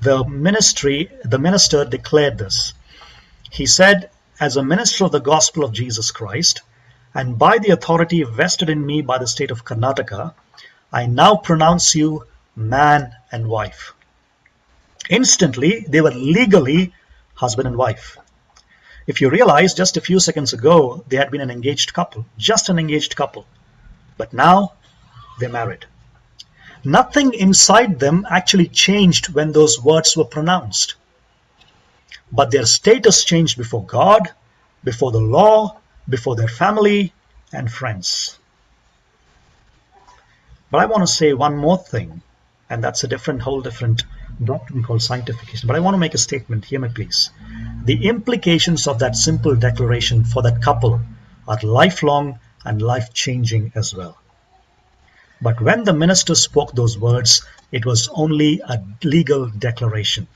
[0.00, 2.72] the ministry, the minister declared this.
[3.50, 6.62] He said, As a minister of the gospel of Jesus Christ,
[7.14, 10.34] and by the authority vested in me by the state of Karnataka,
[10.92, 13.92] I now pronounce you man and wife.
[15.08, 16.92] Instantly, they were legally
[17.34, 18.18] husband and wife.
[19.06, 22.68] If you realize, just a few seconds ago, they had been an engaged couple, just
[22.68, 23.46] an engaged couple.
[24.16, 24.74] But now,
[25.40, 25.86] they're married.
[26.84, 30.94] Nothing inside them actually changed when those words were pronounced
[32.30, 34.30] but their status changed before God,
[34.84, 37.12] before the law, before their family
[37.52, 38.38] and friends.
[40.70, 42.22] But I want to say one more thing,
[42.68, 44.04] and that's a different, whole different
[44.42, 45.66] doctrine called sanctification.
[45.66, 46.66] But I want to make a statement.
[46.66, 47.30] Hear me, please.
[47.84, 51.00] The implications of that simple declaration for that couple
[51.46, 54.18] are lifelong and life changing as well.
[55.40, 60.26] But when the minister spoke those words, it was only a legal declaration.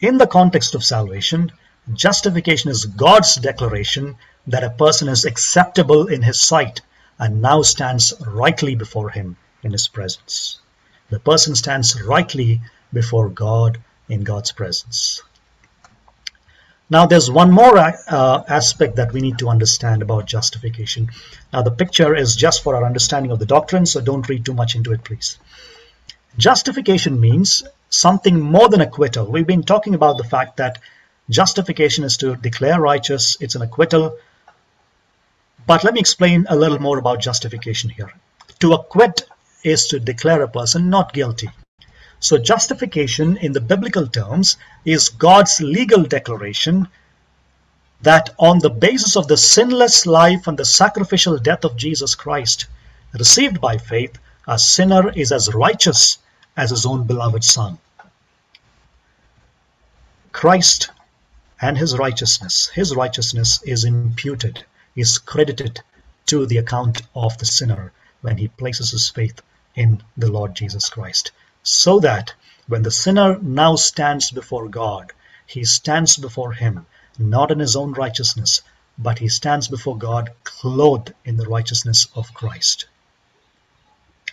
[0.00, 1.52] In the context of salvation,
[1.94, 4.16] justification is God's declaration
[4.46, 6.80] that a person is acceptable in his sight
[7.18, 10.58] and now stands rightly before him in his presence.
[11.08, 12.60] The person stands rightly
[12.92, 15.22] before God in God's presence.
[16.92, 21.08] Now, there's one more uh, aspect that we need to understand about justification.
[21.50, 24.52] Now, the picture is just for our understanding of the doctrine, so don't read too
[24.52, 25.38] much into it, please.
[26.36, 29.24] Justification means something more than acquittal.
[29.24, 30.80] We've been talking about the fact that
[31.30, 34.18] justification is to declare righteous, it's an acquittal.
[35.66, 38.12] But let me explain a little more about justification here.
[38.60, 39.22] To acquit
[39.64, 41.48] is to declare a person not guilty.
[42.22, 46.86] So justification in the biblical terms is God's legal declaration
[48.02, 52.66] that on the basis of the sinless life and the sacrificial death of Jesus Christ,
[53.12, 56.18] received by faith, a sinner is as righteous
[56.56, 57.78] as his own beloved Son.
[60.30, 60.90] Christ
[61.60, 65.80] and his righteousness, his righteousness is imputed, is credited
[66.26, 69.40] to the account of the sinner when he places his faith
[69.74, 71.32] in the Lord Jesus Christ.
[71.62, 72.34] So that
[72.66, 75.12] when the sinner now stands before God,
[75.46, 76.86] he stands before him
[77.18, 78.62] not in his own righteousness,
[78.98, 82.86] but he stands before God clothed in the righteousness of Christ.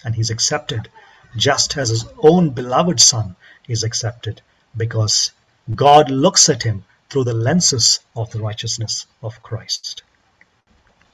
[0.04, 0.90] And he's accepted
[1.36, 3.36] just as his own beloved Son
[3.68, 4.42] is accepted
[4.76, 5.32] because
[5.76, 10.04] God looks at him through the lenses of the righteousness of Christ.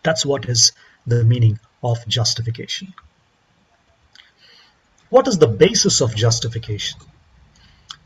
[0.03, 0.71] That's what is
[1.07, 2.93] the meaning of justification.
[5.09, 6.99] What is the basis of justification?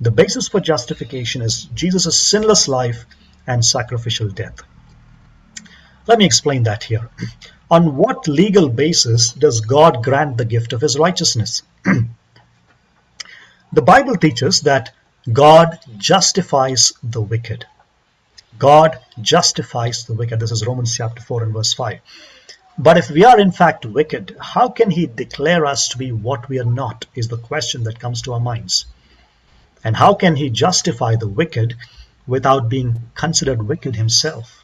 [0.02, 3.06] The basis for justification is Jesus' sinless life
[3.48, 4.62] and sacrificial death.
[6.08, 7.10] Let me explain that here.
[7.72, 11.62] On what legal basis does God grant the gift of his righteousness?
[13.74, 14.92] the Bible teaches that
[15.32, 17.66] God justifies the wicked.
[18.58, 20.40] God justifies the wicked.
[20.40, 22.00] This is Romans chapter 4 and verse 5.
[22.80, 26.50] But if we are in fact wicked, how can he declare us to be what
[26.50, 27.06] we are not?
[27.14, 28.86] Is the question that comes to our minds.
[29.84, 31.76] And how can he justify the wicked
[32.30, 34.64] without being considered wicked himself.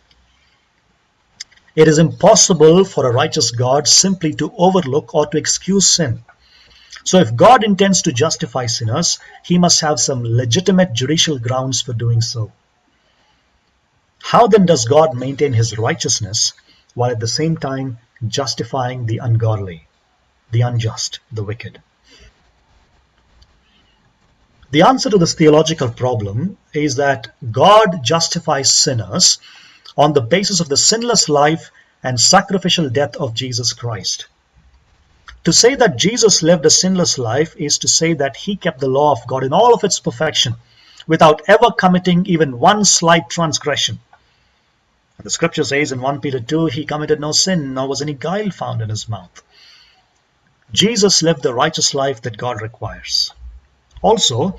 [1.76, 6.24] It is impossible for a righteous God simply to overlook or to excuse sin.
[7.04, 11.94] So if God intends to justify sinners, he must have some legitimate judicial grounds for
[11.94, 12.52] doing so.
[14.22, 16.54] How then does God maintain his righteousness
[16.94, 17.98] while at the same time
[18.30, 19.88] justifying the ungodly,
[20.52, 21.82] the unjust, the wicked?
[24.72, 29.38] The answer to this theological problem is that God justifies sinners
[29.96, 31.72] on the basis of the sinless life
[32.04, 34.26] and sacrificial death of Jesus Christ.
[35.46, 38.90] To say that Jesus lived a sinless life is to say that he kept the
[38.90, 40.56] law of God in all of its perfection
[41.08, 44.00] without ever committing even one slight transgression.
[45.24, 48.52] The scripture says in 1 Peter 2, he committed no sin, nor was any guile
[48.52, 49.42] found in his mouth.
[50.72, 53.32] Jesus lived the righteous life that God requires.
[54.02, 54.58] Also,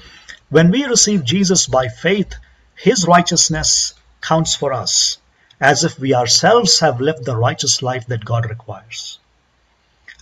[0.48, 2.34] when we receive Jesus by faith,
[2.74, 5.18] his righteousness counts for us
[5.60, 9.18] as if we ourselves have lived the righteous life that God requires.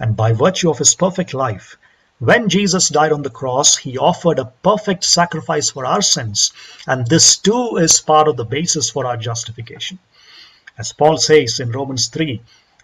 [0.00, 1.76] And by virtue of his perfect life,
[2.18, 6.52] when Jesus died on the cross, he offered a perfect sacrifice for our sins,
[6.86, 9.98] and this too is part of the basis for our justification.
[10.76, 12.40] As Paul says in Romans 3,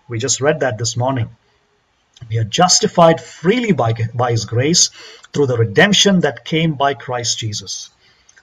[0.08, 1.28] we just read that this morning.
[2.28, 4.90] We are justified freely by, by His grace
[5.32, 7.90] through the redemption that came by Christ Jesus.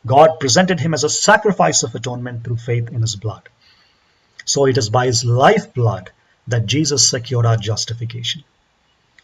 [0.06, 3.48] God presented Him as a sacrifice of atonement through faith in His blood.
[4.44, 6.12] So it is by His life blood
[6.48, 8.44] that Jesus secured our justification.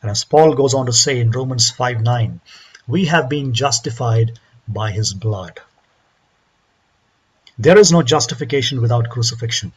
[0.01, 2.39] And as Paul goes on to say in Romans 5 9,
[2.87, 5.59] we have been justified by His blood.
[7.57, 9.73] There is no justification without crucifixion.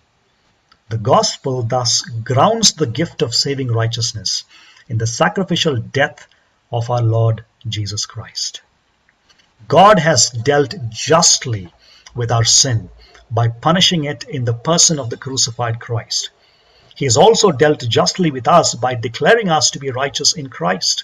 [0.89, 4.45] The gospel thus grounds the gift of saving righteousness
[4.87, 6.29] in the sacrificial death
[6.71, 8.61] of our Lord Jesus Christ.
[9.67, 11.73] God has dealt justly
[12.15, 12.89] with our sin
[13.33, 16.31] by punishing it in the person of the crucified Christ.
[16.95, 21.03] He has also dealt justly with us by declaring us to be righteous in Christ.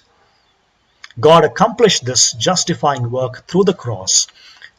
[1.18, 4.28] God accomplished this justifying work through the cross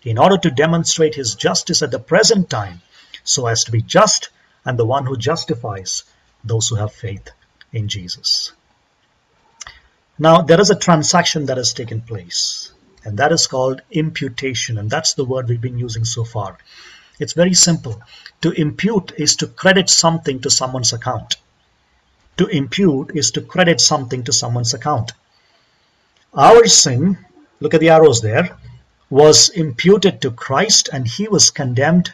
[0.03, 2.81] in order to demonstrate his justice at the present time
[3.25, 4.29] so as to be just
[4.65, 6.04] and the one who justifies
[6.43, 7.30] those who have faith
[7.71, 8.54] in Jesus.
[10.19, 12.71] Now, there is a transaction that has taken place,
[13.04, 16.58] and that is called imputation, and that's the word we've been using so far.
[17.19, 18.02] It's very simple.
[18.41, 21.38] To impute is to credit something to someone's account.
[22.37, 25.13] To impute is to credit something to someone's account.
[26.33, 27.17] Our sin,
[27.60, 28.58] look at the arrows there,
[29.10, 32.13] was imputed to Christ and he was condemned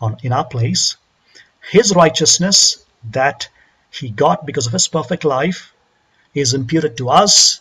[0.00, 0.96] on, in our place.
[1.68, 3.48] His righteousness that
[3.90, 5.72] he got because of his perfect life
[6.34, 7.60] is imputed to us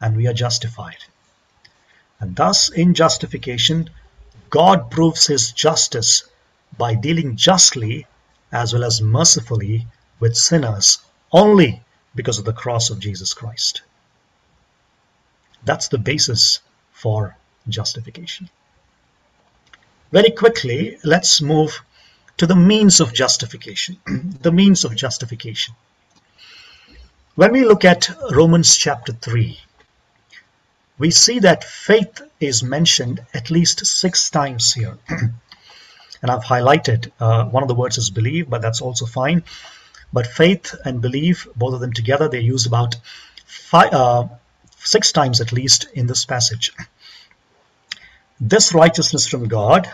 [0.00, 1.04] and we are justified.
[2.20, 3.90] And thus, in justification,
[4.50, 6.24] God proves his justice
[6.78, 8.06] by dealing justly
[8.52, 9.86] as well as mercifully
[10.20, 10.98] with sinners
[11.32, 11.82] only
[12.14, 13.82] because of the cross of Jesus Christ.
[15.64, 16.60] That's the basis
[16.92, 17.36] for
[17.68, 18.50] justification.
[20.12, 21.82] Very quickly, let's move
[22.42, 23.98] to the means of justification.
[24.42, 25.76] the means of justification.
[27.36, 29.60] When we look at Romans chapter 3,
[30.98, 34.98] we see that faith is mentioned at least six times here.
[35.08, 39.44] and I've highlighted uh, one of the words is believe, but that's also fine.
[40.12, 42.96] But faith and believe, both of them together, they're used about
[43.46, 44.26] five, uh,
[44.78, 46.72] six times at least in this passage.
[48.40, 49.88] This righteousness from God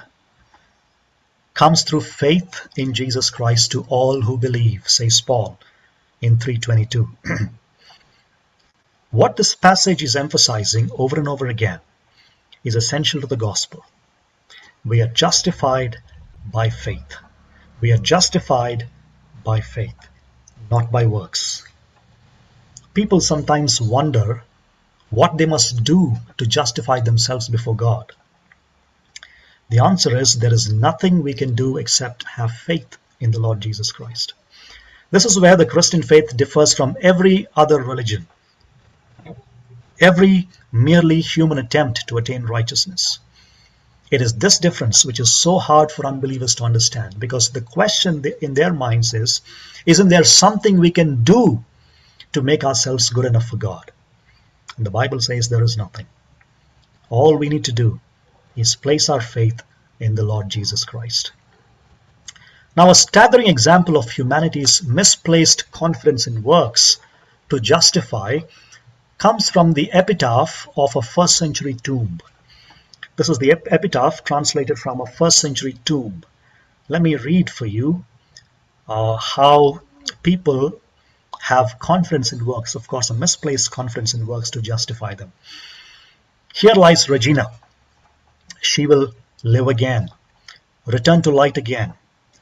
[1.59, 5.59] comes through faith in Jesus Christ to all who believe, says Paul
[6.21, 7.11] in 322.
[9.11, 11.81] what this passage is emphasizing over and over again
[12.63, 13.85] is essential to the gospel.
[14.85, 15.97] We are justified
[16.47, 17.17] by faith.
[17.81, 18.87] We are justified
[19.43, 20.09] by faith,
[20.71, 21.67] not by works.
[22.95, 24.45] People sometimes wonder
[25.11, 28.13] what they must do to justify themselves before God.
[29.71, 33.61] The answer is there is nothing we can do except have faith in the Lord
[33.61, 34.33] Jesus Christ.
[35.11, 38.27] This is where the Christian faith differs from every other religion,
[40.01, 43.19] every merely human attempt to attain righteousness.
[44.11, 48.25] It is this difference which is so hard for unbelievers to understand because the question
[48.41, 49.43] in their minds is
[49.85, 51.63] Isn't there something we can do
[52.33, 53.91] to make ourselves good enough for God?
[54.79, 56.07] And the Bible says there is nothing.
[57.11, 58.01] All we need to do
[58.59, 59.63] is place our faith
[60.01, 61.33] in the Lord Jesus Christ.
[62.77, 66.99] Now, a staggering example of humanity's misplaced confidence in works
[67.51, 68.41] to justify
[69.19, 72.21] comes from the epitaph of a first century tomb.
[73.17, 76.23] This is the epitaph translated from a first century tomb.
[76.89, 78.05] Let me read for you
[78.89, 79.81] uh, how
[80.23, 80.81] people
[81.41, 85.33] have confidence in works, of course, a misplaced confidence in works to justify them.
[86.55, 87.51] Here lies Regina.
[88.61, 90.09] She will live again,
[90.87, 91.95] return to light again,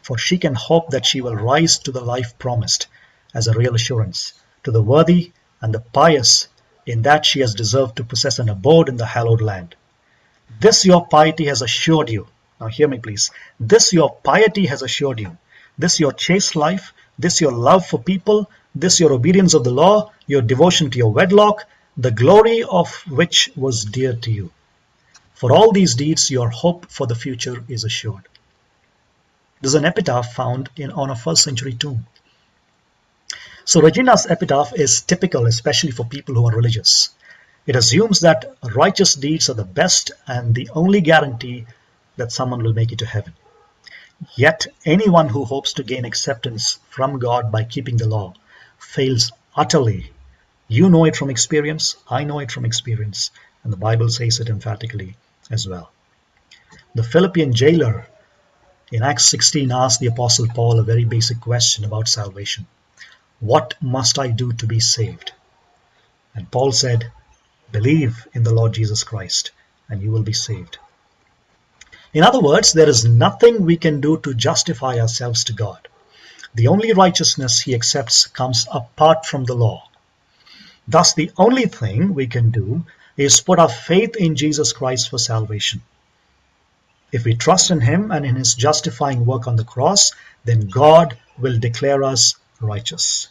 [0.03, 2.87] for she can hope that she will rise to the life promised
[3.35, 4.33] as a real assurance
[4.65, 6.49] to the worthy and the pious
[6.87, 9.75] in that she has deserved to possess an abode in the hallowed land.
[10.61, 12.29] This your piety has assured you.
[12.61, 13.31] Now hear me please.
[13.61, 15.37] This your piety has assured you.
[15.77, 20.13] This your chaste life, this your love for people, this your obedience of the law,
[20.27, 21.65] your devotion to your wedlock,
[21.97, 24.51] the glory of which was dear to you.
[25.37, 28.27] For all these deeds, your hope for the future is assured.
[29.61, 32.07] There's an epitaph found in on a first century tomb.
[33.67, 37.11] So Regina's epitaph is typical, especially for people who are religious.
[37.67, 41.67] It assumes that righteous deeds are the best and the only guarantee
[42.17, 43.35] that someone will make it to heaven.
[44.37, 48.33] Yet anyone who hopes to gain acceptance from God by keeping the law
[48.79, 50.13] fails utterly.
[50.67, 53.31] You know it from experience, I know it from experience,
[53.63, 55.15] and the Bible says it emphatically
[55.51, 55.91] as well.
[56.95, 58.07] The Philippian jailer
[58.93, 62.67] in Acts 16 asked the Apostle Paul a very basic question about salvation
[63.41, 65.33] What must I do to be saved?
[66.35, 67.11] And Paul said,
[67.73, 69.51] Believe in the Lord Jesus Christ,
[69.89, 70.79] and you will be saved.
[72.13, 75.89] In other words, there is nothing we can do to justify ourselves to God.
[76.55, 79.89] The only righteousness he accepts comes apart from the law.
[80.89, 82.87] Thus, the only thing we can do
[83.17, 85.83] is put our faith in Jesus Christ for salvation.
[87.13, 90.13] If we trust in Him and in His justifying work on the cross,
[90.45, 93.29] then God will declare us righteous.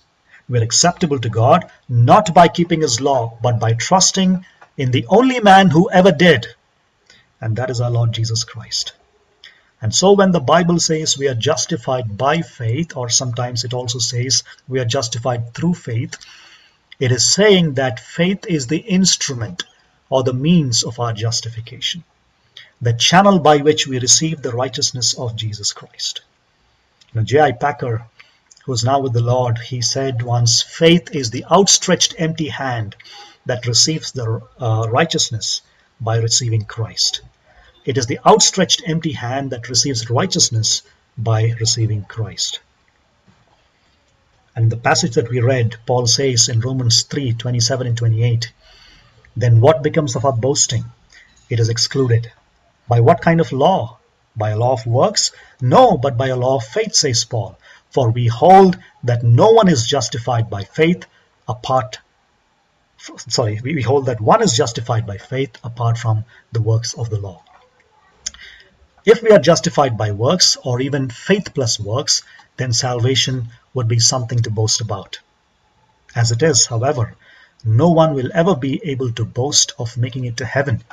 [0.48, 4.46] We're acceptable to God not by keeping His law, but by trusting
[4.78, 6.48] in the only man who ever did,
[7.40, 8.94] and that is our Lord Jesus Christ.
[9.82, 14.00] And so when the Bible says we are justified by faith, or sometimes it also
[14.00, 16.18] says we are justified through faith,
[17.00, 19.64] it is saying that faith is the instrument
[20.10, 22.04] or the means of our justification,
[22.82, 26.22] the channel by which we receive the righteousness of Jesus Christ.
[27.14, 27.54] Now, J.I.
[27.54, 28.06] Packer,
[28.66, 32.96] who is now with the Lord, he said once, faith is the outstretched empty hand
[33.46, 35.62] that receives the uh, righteousness
[36.02, 37.22] by receiving Christ.
[37.86, 40.82] It is the outstretched empty hand that receives righteousness
[41.18, 42.60] by receiving Christ.
[44.56, 48.52] And the passage that we read, Paul says in Romans 3 27 and 28,
[49.36, 50.86] then what becomes of our boasting?
[51.50, 52.32] It is excluded.
[52.88, 53.98] By what kind of law?
[54.36, 55.32] By a law of works?
[55.62, 57.58] No, but by a law of faith, says Paul.
[57.90, 61.06] For we hold that no one is justified by faith
[61.48, 62.00] apart
[63.28, 67.20] sorry, we hold that one is justified by faith apart from the works of the
[67.20, 67.44] law.
[69.06, 72.24] If we are justified by works or even faith plus works,
[72.58, 75.20] then salvation would be something to boast about.
[76.16, 77.16] As it is, however,
[77.66, 80.84] no one will ever be able to boast of making it to heaven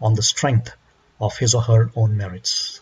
[0.00, 0.72] on the strength
[1.20, 2.80] of his or her own merits.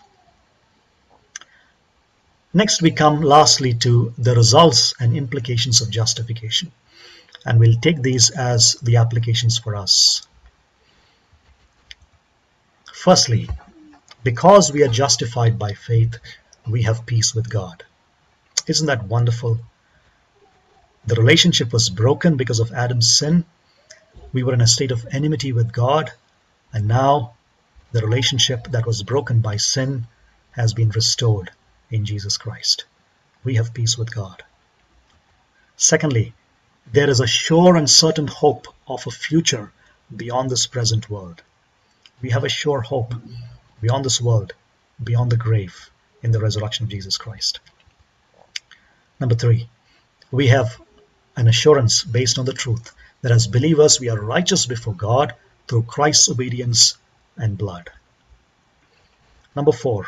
[2.54, 6.70] Next, we come lastly to the results and implications of justification,
[7.44, 10.26] and we'll take these as the applications for us.
[12.92, 13.48] Firstly,
[14.22, 16.18] because we are justified by faith,
[16.68, 17.82] we have peace with God.
[18.68, 19.58] Isn't that wonderful?
[21.04, 23.44] The relationship was broken because of Adam's sin.
[24.32, 26.12] We were in a state of enmity with God,
[26.72, 27.34] and now
[27.90, 30.06] the relationship that was broken by sin
[30.52, 31.50] has been restored
[31.90, 32.84] in Jesus Christ.
[33.42, 34.44] We have peace with God.
[35.76, 36.34] Secondly,
[36.92, 39.72] there is a sure and certain hope of a future
[40.14, 41.42] beyond this present world.
[42.20, 43.14] We have a sure hope
[43.80, 44.52] beyond this world,
[45.02, 45.90] beyond the grave,
[46.22, 47.58] in the resurrection of Jesus Christ.
[49.18, 49.68] Number three,
[50.30, 50.80] we have
[51.36, 55.34] an assurance based on the truth that as believers we are righteous before God
[55.68, 56.96] through Christ's obedience
[57.36, 57.90] and blood.
[59.54, 60.06] Number four,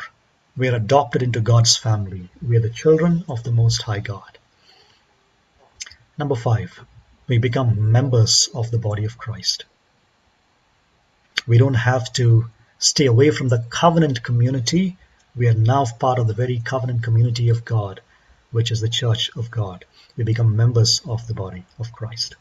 [0.57, 2.29] we are adopted into God's family.
[2.41, 4.37] We are the children of the Most High God.
[6.17, 6.79] Number five,
[7.27, 9.65] we become members of the body of Christ.
[11.47, 12.49] We don't have to
[12.79, 14.97] stay away from the covenant community.
[15.35, 18.01] We are now part of the very covenant community of God,
[18.55, 19.83] which is the church of God.
[20.15, 22.35] We become members of the body of Christ.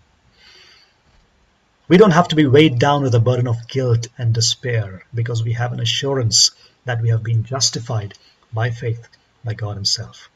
[1.88, 5.42] We don't have to be weighed down with a burden of guilt and despair because
[5.42, 6.52] we have an assurance
[6.84, 8.14] that we have been justified
[8.52, 9.08] by faith
[9.44, 10.28] by God Himself.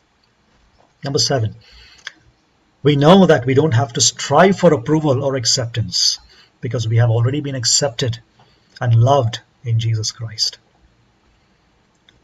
[1.04, 1.54] Number seven,
[2.82, 6.18] we know that we don't have to strive for approval or acceptance
[6.60, 8.18] because we have already been accepted
[8.80, 10.58] and loved in Jesus Christ.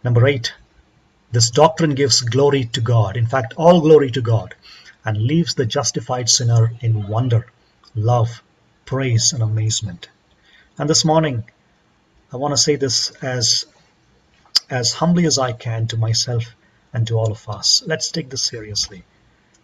[0.03, 0.55] Number eight,
[1.35, 4.55] this doctrine gives glory to God, in fact, all glory to God,
[5.05, 7.47] and leaves the justified sinner in wonder,
[7.97, 8.41] love,
[8.85, 10.09] praise, and amazement.
[10.79, 11.43] And this morning,
[12.33, 13.67] I want to say this as,
[14.71, 16.55] as humbly as I can to myself
[16.93, 17.83] and to all of us.
[17.85, 19.05] Let's take this seriously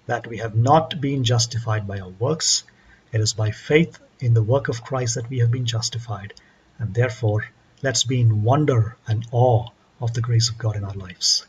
[0.06, 2.64] that we have not been justified by our works.
[3.12, 6.34] It is by faith in the work of Christ that we have been justified,
[6.80, 7.46] and therefore
[7.80, 9.68] let's be in wonder and awe
[10.00, 11.46] of the grace of God in our lives.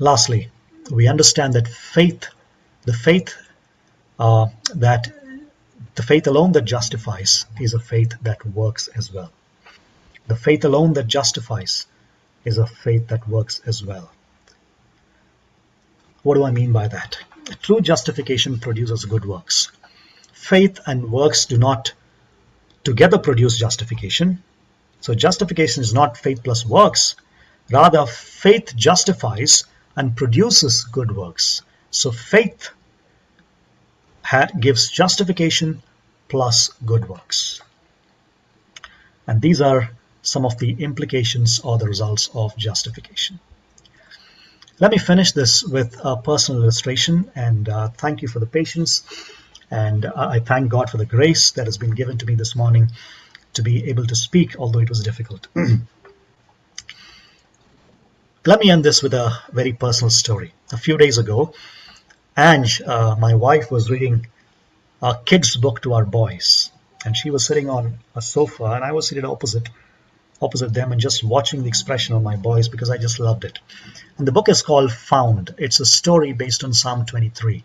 [0.00, 0.48] Lastly,
[0.90, 2.26] we understand that faith,
[2.84, 3.36] the faith
[4.18, 5.12] uh, that
[5.94, 9.30] the faith alone that justifies is a faith that works as well.
[10.26, 11.86] The faith alone that justifies
[12.46, 14.10] is a faith that works as well.
[16.22, 17.18] What do I mean by that?
[17.60, 19.70] True justification produces good works.
[20.32, 21.92] Faith and works do not
[22.84, 24.42] together produce justification.
[25.02, 27.16] So justification is not faith plus works.
[27.70, 29.64] Rather, faith justifies
[29.96, 31.62] and produces good works.
[31.90, 32.70] So faith
[34.58, 35.82] gives justification
[36.28, 37.60] plus good works.
[39.26, 39.90] And these are
[40.22, 43.40] some of the implications or the results of justification.
[44.78, 49.02] Let me finish this with a personal illustration and uh, thank you for the patience.
[49.70, 52.90] And I thank God for the grace that has been given to me this morning
[53.54, 55.48] to be able to speak, although it was difficult.
[58.46, 60.54] Let me end this with a very personal story.
[60.72, 61.52] A few days ago,
[62.38, 64.28] Ange, uh, my wife, was reading
[65.02, 66.70] a kid's book to our boys,
[67.04, 69.68] and she was sitting on a sofa, and I was seated opposite
[70.40, 73.58] opposite them and just watching the expression of my boys because I just loved it.
[74.16, 75.54] And the book is called Found.
[75.58, 77.62] It's a story based on Psalm 23.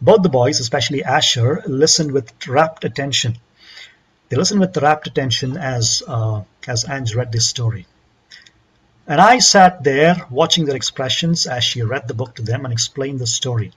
[0.00, 3.38] Both the boys, especially Asher, listened with rapt attention.
[4.28, 7.86] They listened with rapt attention as uh, as Ange read this story.
[9.08, 12.72] And I sat there watching their expressions as she read the book to them and
[12.72, 13.72] explained the story.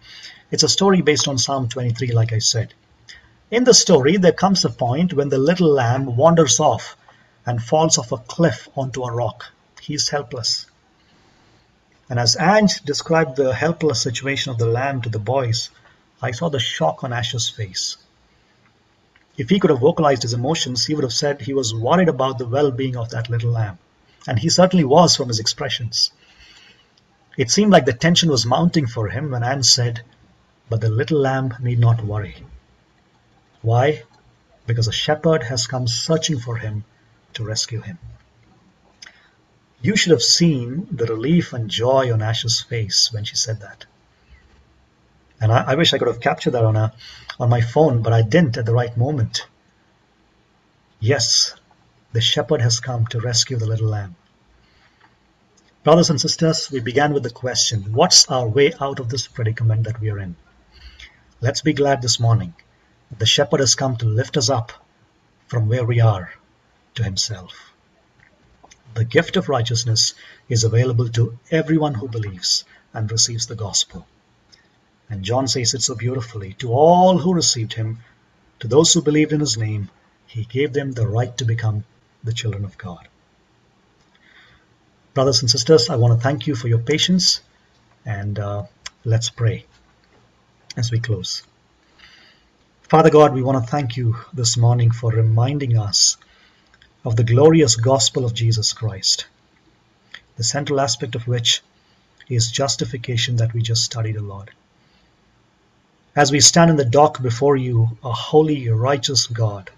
[0.49, 2.73] It's a story based on Psalm 23, like I said.
[3.51, 6.97] In the story, there comes a point when the little lamb wanders off
[7.45, 9.45] and falls off a cliff onto a rock.
[9.79, 10.65] He's helpless.
[12.09, 15.69] And as Ange described the helpless situation of the lamb to the boys,
[16.23, 17.97] I saw the shock on Asher's face.
[19.37, 22.39] If he could have vocalized his emotions, he would have said he was worried about
[22.39, 23.77] the well being of that little lamb.
[24.27, 26.11] And he certainly was from his expressions.
[27.37, 30.01] It seemed like the tension was mounting for him when Anne said,
[30.69, 32.45] But the little lamb need not worry.
[33.61, 34.03] Why?
[34.67, 36.83] Because a shepherd has come searching for him
[37.33, 37.97] to rescue him.
[39.81, 43.85] You should have seen the relief and joy on Ash's face when she said that.
[45.39, 46.93] And I, I, wish I could have captured that on a
[47.39, 49.47] on my phone, but I didn't at the right moment.
[50.99, 51.55] Yes,
[52.11, 54.15] the shepherd has come to rescue the little lamb.
[55.83, 59.83] Brothers and sisters, we began with the question, what's our way out of this predicament
[59.83, 60.35] that we are in?
[61.39, 62.53] Let's be glad this morning.
[63.17, 64.71] The shepherd has come to lift us up
[65.47, 66.33] from where we are
[66.95, 67.71] to himself.
[68.95, 70.15] The gift of righteousness
[70.49, 74.07] is available to everyone who believes and receives the gospel.
[75.09, 77.99] And John says it so beautifully to all who received him,
[78.59, 79.91] to those who believed in his name,
[80.25, 81.85] he gave them the right to become
[82.23, 83.07] the children of God.
[85.13, 87.41] Brothers and sisters, I want to thank you for your patience
[88.05, 88.63] and uh,
[89.03, 89.65] let's pray
[90.77, 91.43] as we close.
[92.83, 96.17] Father God, we want to thank you this morning for reminding us
[97.05, 99.27] of the glorious gospel of Jesus Christ,
[100.37, 101.61] the central aspect of which
[102.29, 104.49] is justification that we just studied a lot.
[106.15, 109.69] As we stand in the dock before you, a holy, righteous God,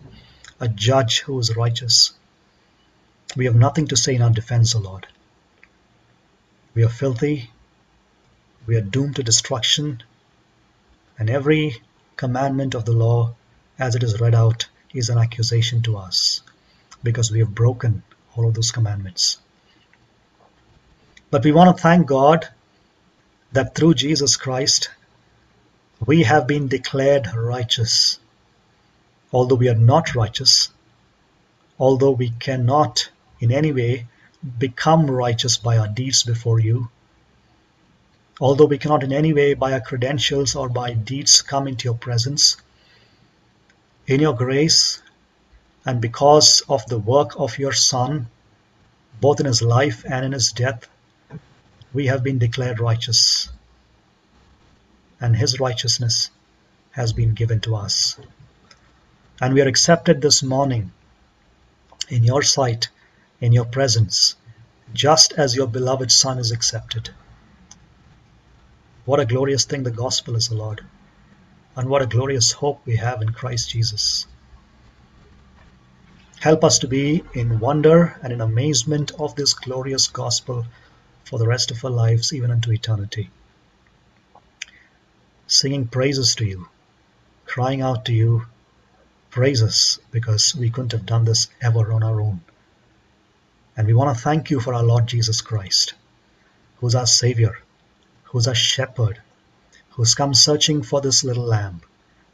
[0.60, 2.14] a judge who is righteous,
[3.36, 5.08] we have nothing to say in our defense, O Lord.
[6.74, 7.50] We are filthy,
[8.66, 10.04] we are doomed to destruction,
[11.18, 11.82] and every
[12.16, 13.34] commandment of the law,
[13.80, 16.42] as it is read out, is an accusation to us
[17.04, 18.04] because we have broken
[18.36, 19.38] all of those commandments.
[21.30, 22.48] But we want to thank God
[23.54, 24.90] that through Jesus Christ,
[26.06, 28.20] we have been declared righteous.
[29.32, 30.70] Although we are not righteous,
[31.80, 33.10] although we cannot
[33.42, 34.08] in any way
[34.58, 36.90] become righteous by our deeds before you,
[38.40, 41.98] although we cannot in any way by our credentials or by deeds come into your
[41.98, 42.58] presence,
[44.08, 45.02] in your grace
[45.86, 48.28] and because of the work of your Son,
[49.20, 50.88] both in his life and in his death,
[51.94, 53.50] we have been declared righteous,
[55.20, 56.30] and his righteousness
[56.92, 58.18] has been given to us.
[59.42, 60.92] And we are accepted this morning
[62.10, 62.90] in your sight,
[63.42, 64.36] in your presence,
[64.94, 67.10] just as your beloved Son is accepted.
[69.04, 70.86] What a glorious thing the gospel is, O Lord,
[71.76, 74.28] and what a glorious hope we have in Christ Jesus.
[76.40, 80.66] Help us to be in wonder and in amazement of this glorious gospel
[81.26, 83.32] for the rest of our lives, even unto eternity.
[85.48, 86.68] Singing praises to you,
[87.46, 88.46] crying out to you,
[89.32, 92.42] praise us because we couldn't have done this ever on our own.
[93.78, 95.94] And we want to thank you for our Lord Jesus Christ,
[96.78, 97.58] who's our Savior,
[98.26, 99.22] who's our Shepherd,
[99.92, 101.82] who's come searching for this little lamb,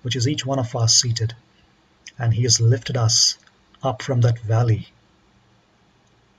[0.01, 1.35] which is each one of us seated.
[2.17, 3.37] And he has lifted us
[3.83, 4.89] up from that valley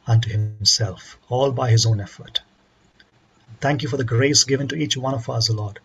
[0.07, 2.40] unto himself, all by his own effort.
[3.61, 5.78] Thank you for the grace given to each one of us, Lord,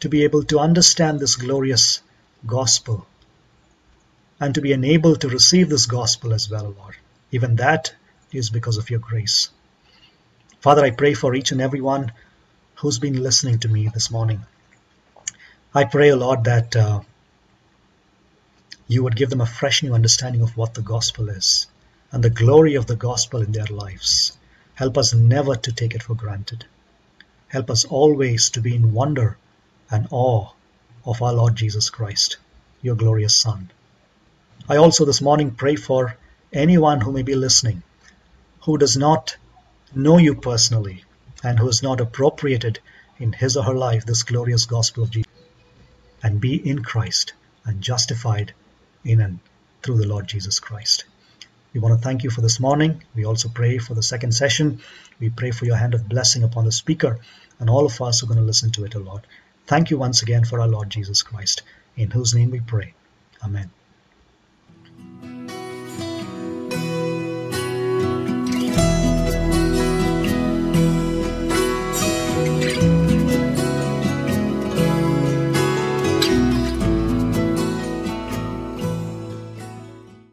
[0.00, 2.02] to be able to understand this glorious
[2.46, 3.06] gospel
[4.40, 6.96] and to be enabled to receive this gospel as well, Lord.
[7.30, 7.94] Even that
[8.32, 9.50] is because of your grace.
[10.60, 12.12] Father, I pray for each and every one
[12.76, 14.44] who's been listening to me this morning.
[15.74, 17.00] I pray, O Lord, that uh,
[18.86, 21.66] you would give them a fresh new understanding of what the gospel is
[22.10, 24.36] and the glory of the gospel in their lives.
[24.74, 26.64] Help us never to take it for granted.
[27.48, 29.36] Help us always to be in wonder
[29.90, 30.50] and awe
[31.04, 32.36] of our Lord Jesus Christ,
[32.82, 33.70] your glorious Son.
[34.68, 36.16] I also this morning pray for
[36.52, 37.82] anyone who may be listening
[38.68, 39.34] who does not
[39.94, 41.02] know you personally
[41.42, 42.78] and who has not appropriated
[43.18, 45.32] in his or her life this glorious gospel of Jesus
[46.22, 47.32] and be in Christ
[47.64, 48.52] and justified
[49.06, 49.38] in and
[49.82, 51.06] through the Lord Jesus Christ.
[51.72, 53.02] We want to thank you for this morning.
[53.14, 54.82] We also pray for the second session.
[55.18, 57.20] We pray for your hand of blessing upon the speaker
[57.58, 59.26] and all of us who are going to listen to it, O Lord.
[59.66, 61.62] Thank you once again for our Lord Jesus Christ,
[61.96, 62.92] in whose name we pray.
[63.42, 63.70] Amen.